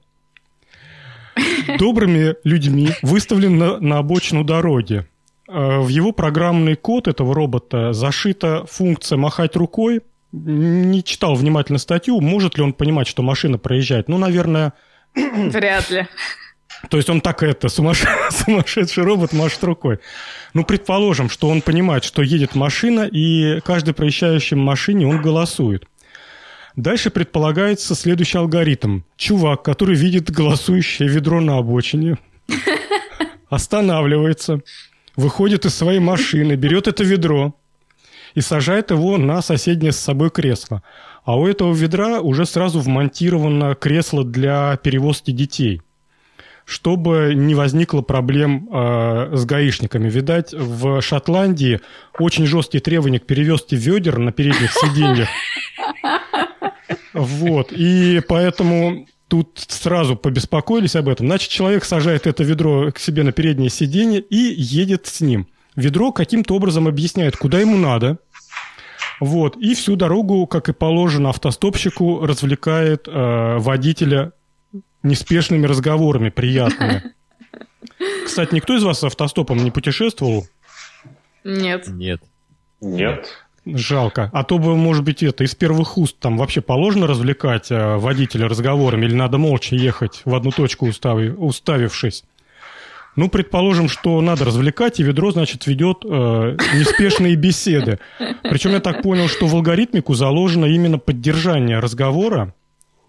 [1.77, 5.05] Добрыми людьми выставлен на, на обочину дороги.
[5.47, 10.01] Э, В его программный код этого робота зашита функция «махать рукой».
[10.31, 14.07] Не читал внимательно статью, может ли он понимать, что машина проезжает.
[14.07, 14.73] Ну, наверное,
[15.13, 16.07] Вряд ли.
[16.89, 19.99] то есть он так это, сумасш- сумасшедший робот машет рукой.
[20.53, 25.85] Ну, предположим, что он понимает, что едет машина, и каждый проезжающий машине он голосует.
[26.77, 29.01] Дальше предполагается следующий алгоритм.
[29.17, 32.17] Чувак, который видит голосующее ведро на обочине,
[33.49, 34.61] останавливается,
[35.17, 37.55] выходит из своей машины, берет это ведро
[38.35, 40.83] и сажает его на соседнее с собой кресло.
[41.23, 45.81] А у этого ведра уже сразу вмонтировано кресло для перевозки детей
[46.65, 50.09] чтобы не возникло проблем э, с гаишниками.
[50.09, 51.81] Видать, в Шотландии
[52.17, 55.27] очень жесткие требования к перевозке ведер на передних сиденьях.
[57.13, 57.73] Вот.
[57.73, 61.27] И поэтому тут сразу побеспокоились об этом.
[61.27, 65.47] Значит, человек сажает это ведро к себе на переднее сиденье и едет с ним.
[65.75, 68.17] Ведро каким-то образом объясняет, куда ему надо.
[69.19, 69.55] Вот.
[69.57, 74.33] И всю дорогу, как и положено автостопщику, развлекает э, водителя
[75.03, 77.03] неспешными разговорами, приятными.
[78.25, 80.47] Кстати, никто из вас с автостопом не путешествовал?
[81.43, 81.87] Нет.
[81.87, 82.21] Нет.
[82.81, 83.27] Нет.
[83.65, 84.31] Жалко.
[84.33, 88.47] А то бы, может быть, это из первых уст там вообще положено развлекать э, водителя
[88.47, 92.23] разговорами или надо молча ехать в одну точку устави, уставившись?
[93.15, 96.07] Ну, предположим, что надо развлекать, и ведро, значит, ведет э,
[96.75, 97.99] неспешные беседы.
[98.43, 102.53] Причем я так понял, что в алгоритмику заложено именно поддержание разговора.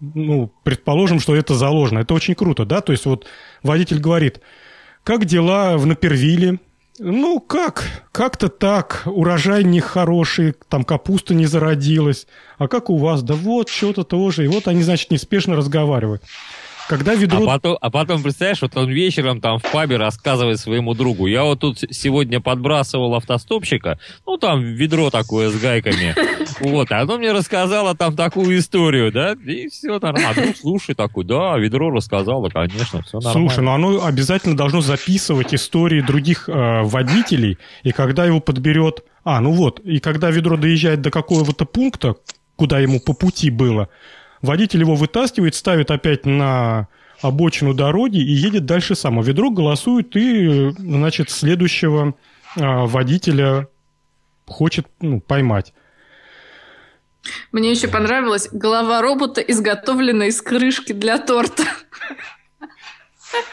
[0.01, 1.99] Ну, предположим, что это заложено.
[1.99, 2.81] Это очень круто, да?
[2.81, 3.27] То есть вот
[3.61, 4.41] водитель говорит,
[5.05, 6.59] как дела в Напервиле?
[6.99, 8.03] Ну, как?
[8.11, 9.03] Как-то так.
[9.05, 12.27] Урожай нехороший, там капуста не зародилась.
[12.57, 13.23] А как у вас?
[13.23, 14.43] Да вот, что-то тоже.
[14.43, 16.23] И вот они, значит, неспешно разговаривают.
[16.87, 17.43] Когда ведро...
[17.43, 21.27] А потом, а потом, представляешь, вот он вечером там в пабе рассказывает своему другу.
[21.27, 26.15] Я вот тут сегодня подбрасывал автостопщика, ну там ведро такое с гайками.
[26.59, 30.29] Вот, а оно мне рассказало там такую историю, да, и все нормально.
[30.29, 33.49] А друг, слушай, такой, да, ведро рассказало, конечно, все нормально.
[33.49, 39.03] Слушай, ну оно обязательно должно записывать истории других э, водителей, и когда его подберет...
[39.23, 42.15] А, ну вот, и когда ведро доезжает до какого-то пункта,
[42.55, 43.89] куда ему по пути было,
[44.43, 46.89] Водитель его вытаскивает, ставит опять на
[47.21, 49.17] обочину дороги и едет дальше сам.
[49.17, 52.13] А ведро голосует и, значит, следующего
[52.57, 53.69] а, водителя
[54.45, 55.73] хочет ну, поймать.
[57.53, 61.63] Мне еще понравилась голова робота, изготовленная из крышки для торта.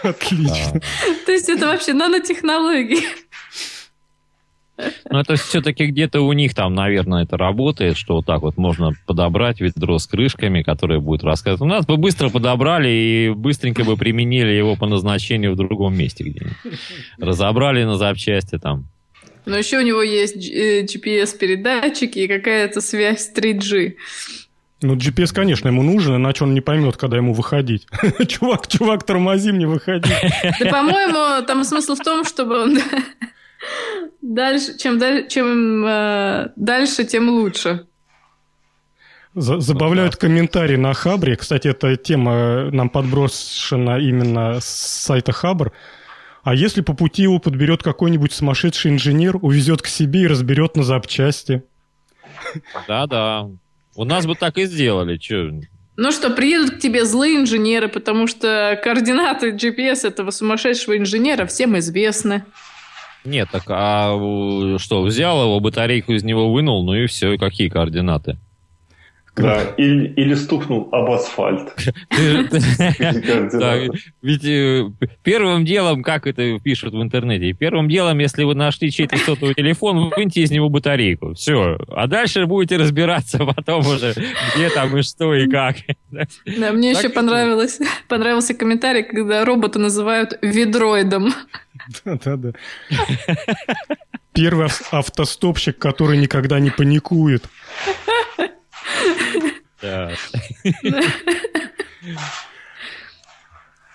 [0.03, 0.81] Отлично.
[1.25, 3.05] То есть это вообще нанотехнологии.
[5.11, 8.93] Ну, это все-таки где-то у них там, наверное, это работает, что вот так вот можно
[9.07, 11.63] подобрать ведро с крышками, которое будет рассказывать.
[11.63, 16.25] У нас бы быстро подобрали и быстренько бы применили его по назначению в другом месте
[16.25, 16.79] где-нибудь.
[17.19, 18.87] Разобрали на запчасти там.
[19.47, 23.95] Но еще у него есть GPS-передатчики и какая-то связь 3G.
[24.83, 27.87] Ну, GPS, конечно, ему нужен, иначе он не поймет, когда ему выходить.
[28.29, 30.11] чувак, чувак, тормози мне выходить.
[30.59, 32.79] Да, по-моему, там смысл в том, чтобы он
[34.23, 34.99] Дальше, чем,
[35.29, 37.87] чем э, дальше, тем лучше.
[39.35, 41.37] Забавляют комментарии на Хабре.
[41.37, 45.73] Кстати, эта тема нам подброшена именно с сайта Хабр.
[46.43, 50.83] А если по пути его подберет какой-нибудь сумасшедший инженер, увезет к себе и разберет на
[50.83, 51.63] запчасти?
[52.89, 53.49] Да-да.
[53.95, 55.17] У нас бы так и сделали.
[55.17, 55.61] Че?
[55.97, 61.79] Ну что, приедут к тебе злые инженеры, потому что координаты GPS этого сумасшедшего инженера всем
[61.79, 62.45] известны.
[63.25, 64.17] Нет, так а
[64.79, 68.39] что, взял его, батарейку из него вынул, ну и все, какие координаты?
[69.37, 71.73] Да, или, или стукнул об асфальт.
[74.23, 74.91] Ведь э,
[75.23, 80.11] первым делом, как это пишут в интернете, первым делом, если вы нашли чей-то сотовый телефон,
[80.15, 81.35] выньте из него батарейку.
[81.35, 81.79] Все.
[81.89, 84.15] А дальше будете разбираться потом уже,
[84.55, 85.77] где там и что и как.
[86.11, 91.33] Да, мне еще понравилось, понравился комментарий, когда робота называют ведроидом.
[92.05, 92.53] Да-да-да.
[94.33, 97.45] Первый автостопщик, который никогда не паникует.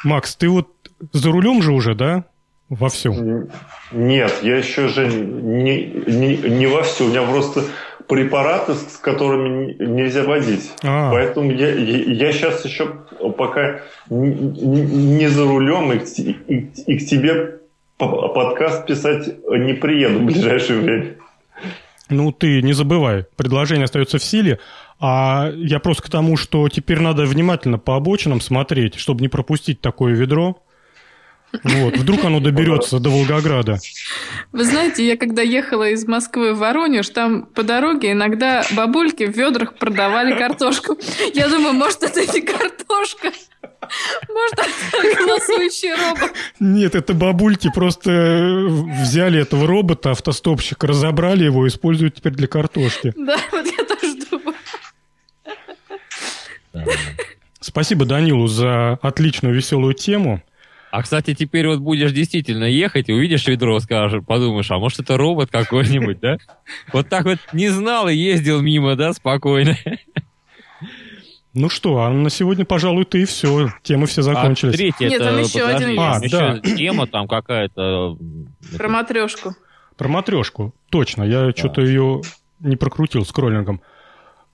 [0.04, 0.70] Макс, ты вот
[1.14, 2.26] за рулем же уже, да?
[2.70, 3.50] Во всем?
[3.92, 7.08] Нет, я еще же не, не, не во всем.
[7.08, 7.64] У меня просто
[8.08, 10.72] препараты, с которыми нельзя водить.
[10.84, 11.12] А.
[11.12, 12.88] Поэтому я, я сейчас еще
[13.38, 17.55] пока не, не за рулем и, и, и к тебе
[17.98, 21.16] подкаст писать не приеду в ближайшее время.
[22.10, 24.60] Ну, ты не забывай, предложение остается в силе,
[25.00, 29.82] а я просто к тому, что теперь надо внимательно по обочинам смотреть, чтобы не пропустить
[29.82, 30.62] такое ведро.
[31.64, 33.80] Вот, вдруг оно доберется до Волгограда.
[34.52, 39.36] Вы знаете, я когда ехала из Москвы в Воронеж, там по дороге иногда бабульки в
[39.36, 40.98] ведрах продавали картошку.
[41.34, 43.32] Я думаю, может, это не картошка.
[44.30, 46.34] Может, это голосующий робот?
[46.60, 48.68] Нет, это бабульки просто
[49.02, 53.14] взяли этого робота, автостопщика, разобрали его и используют теперь для картошки.
[53.16, 54.56] Да, вот я тоже думаю.
[57.60, 60.44] Спасибо Данилу за отличную веселую тему.
[60.92, 65.18] А, кстати, теперь вот будешь действительно ехать и увидишь ведро, скажешь, подумаешь, а может это
[65.18, 66.38] робот какой-нибудь, да?
[66.94, 69.76] Вот так вот не знал и ездил мимо, да, спокойно.
[71.56, 73.70] Ну что, а на сегодня, пожалуй-то и все.
[73.82, 74.74] Темы все закончились.
[74.74, 76.60] А третья Нет, там еще подожди, один а, еще да.
[76.60, 78.18] тема там какая-то.
[78.78, 79.56] Про матрешку.
[79.96, 81.24] Про матрешку, точно.
[81.24, 81.52] Я да.
[81.52, 82.22] что-то ее
[82.60, 83.82] не прокрутил с кроллингом.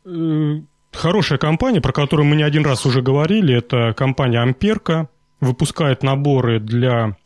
[0.05, 0.61] Э,
[0.91, 5.09] хорошая компания, про которую мы не один раз уже говорили, это компания Амперка
[5.39, 7.17] выпускает наборы для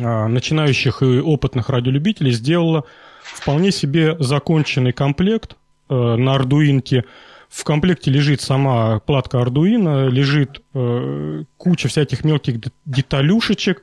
[0.00, 2.84] а, начинающих и опытных радиолюбителей, сделала
[3.22, 5.56] вполне себе законченный комплект
[5.88, 7.04] э, на Ардуинке.
[7.54, 13.82] В комплекте лежит сама платка Ардуина, лежит э, куча всяких мелких деталюшечек,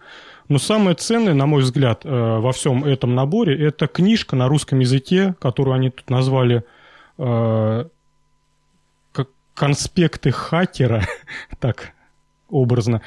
[0.50, 4.80] Но самое ценное, на мой взгляд, э, во всем этом наборе, это книжка на русском
[4.80, 6.66] языке, которую они тут назвали
[7.18, 7.86] э,
[9.54, 11.08] конспекты хакера,
[11.62, 11.94] так
[12.50, 13.02] образно.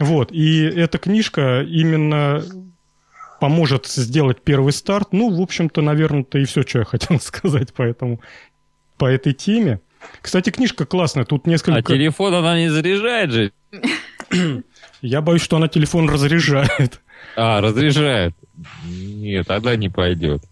[0.00, 2.42] Вот, и эта книжка именно
[3.38, 5.12] поможет сделать первый старт.
[5.12, 8.20] Ну, в общем-то, наверное-то и все, что я хотел сказать по, этому,
[8.96, 9.80] по этой теме.
[10.20, 11.78] Кстати, книжка классная, тут несколько...
[11.78, 13.52] А телефон она не заряжает же?
[15.02, 17.00] Я боюсь, что она телефон разряжает.
[17.36, 18.34] А, разряжает.
[18.84, 20.42] Нет, тогда не пойдет.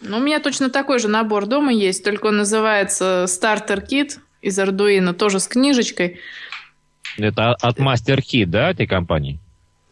[0.00, 4.58] Ну, у меня точно такой же набор дома есть, только он называется Starter Kit из
[4.58, 6.18] Arduino, тоже с книжечкой.
[7.18, 9.38] Это от Master Kit, да, этой компании?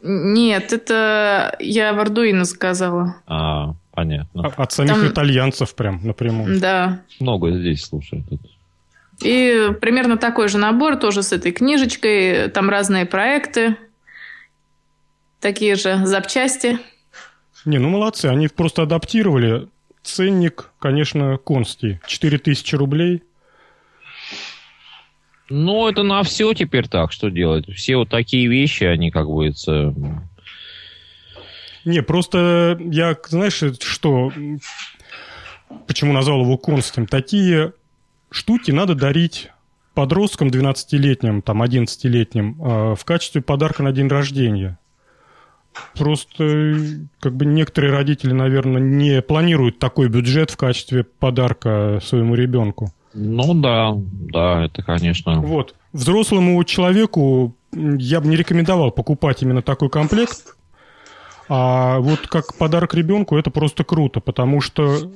[0.03, 3.17] Нет, это я в Arduino заказала.
[3.27, 4.47] А, понятно.
[4.47, 5.09] А, от самих Там...
[5.09, 6.59] итальянцев прям напрямую.
[6.61, 7.01] Да.
[7.21, 8.41] Много здесь, слушай, тут.
[9.23, 12.49] И примерно такой же набор, тоже с этой книжечкой.
[12.51, 13.77] Там разные проекты,
[15.41, 16.79] такие же запчасти.
[17.65, 19.69] Не, ну молодцы, они просто адаптировали.
[20.03, 22.01] Ценник, конечно, конский.
[22.07, 23.23] 4000 рублей.
[25.51, 27.69] Ну, это на все теперь так, что делать.
[27.75, 29.49] Все вот такие вещи, они как бы...
[29.49, 29.95] Это...
[31.85, 34.33] Не, просто я, знаешь, что...
[35.87, 37.07] Почему назвал его констем?
[37.07, 37.73] Такие
[38.31, 39.51] штуки надо дарить
[39.95, 44.79] подросткам 12-летним, там, 11-летним э, в качестве подарка на день рождения.
[45.95, 46.77] Просто
[47.21, 52.93] как бы некоторые родители, наверное, не планируют такой бюджет в качестве подарка своему ребенку.
[53.15, 55.41] Ну да, да, это, конечно.
[55.41, 55.75] Вот.
[55.93, 60.57] Взрослому человеку я бы не рекомендовал покупать именно такой комплект.
[61.49, 65.11] А вот как подарок ребенку это просто круто, потому что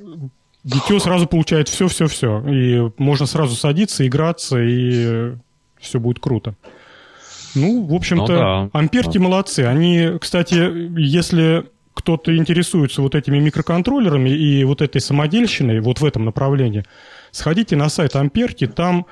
[0.63, 2.41] дитё сразу получает все-все-все.
[2.47, 5.33] И можно сразу садиться, играться, и
[5.79, 6.55] все будет круто.
[7.55, 8.69] Ну, в общем-то, ну, да.
[8.73, 9.23] амперти да.
[9.23, 9.59] молодцы.
[9.61, 10.55] Они, кстати,
[10.99, 16.83] если кто-то интересуется вот этими микроконтроллерами и вот этой самодельщиной, вот в этом направлении,
[17.31, 19.05] сходите на сайт Амперти, там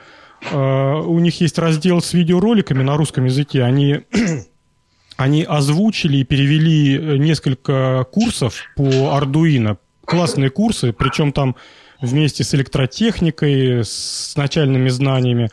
[0.49, 3.63] э, у них есть раздел с видеороликами на русском языке.
[3.63, 3.99] Они,
[5.17, 11.55] они озвучили и перевели несколько курсов по Arduino, классные курсы, причем там
[12.01, 15.49] вместе с электротехникой, с начальными знаниями.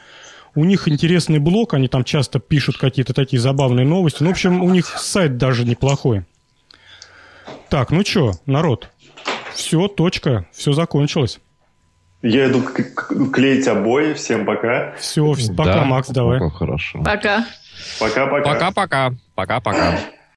[0.54, 4.22] У них интересный блог, они там часто пишут какие-то такие забавные новости.
[4.22, 6.24] Ну, в общем, у них сайт даже неплохой.
[7.68, 8.90] Так, ну что, народ,
[9.54, 11.38] все, точка, все закончилось.
[12.22, 12.62] Я иду
[13.32, 14.12] клеить обои.
[14.14, 14.94] Всем пока.
[14.98, 16.40] Все, пока, да, Макс, давай.
[16.50, 17.00] Хорошо.
[17.04, 17.46] Пока.
[18.00, 18.44] Пока-пока.
[18.44, 19.12] Пока-пока.
[19.36, 20.00] Пока-пока.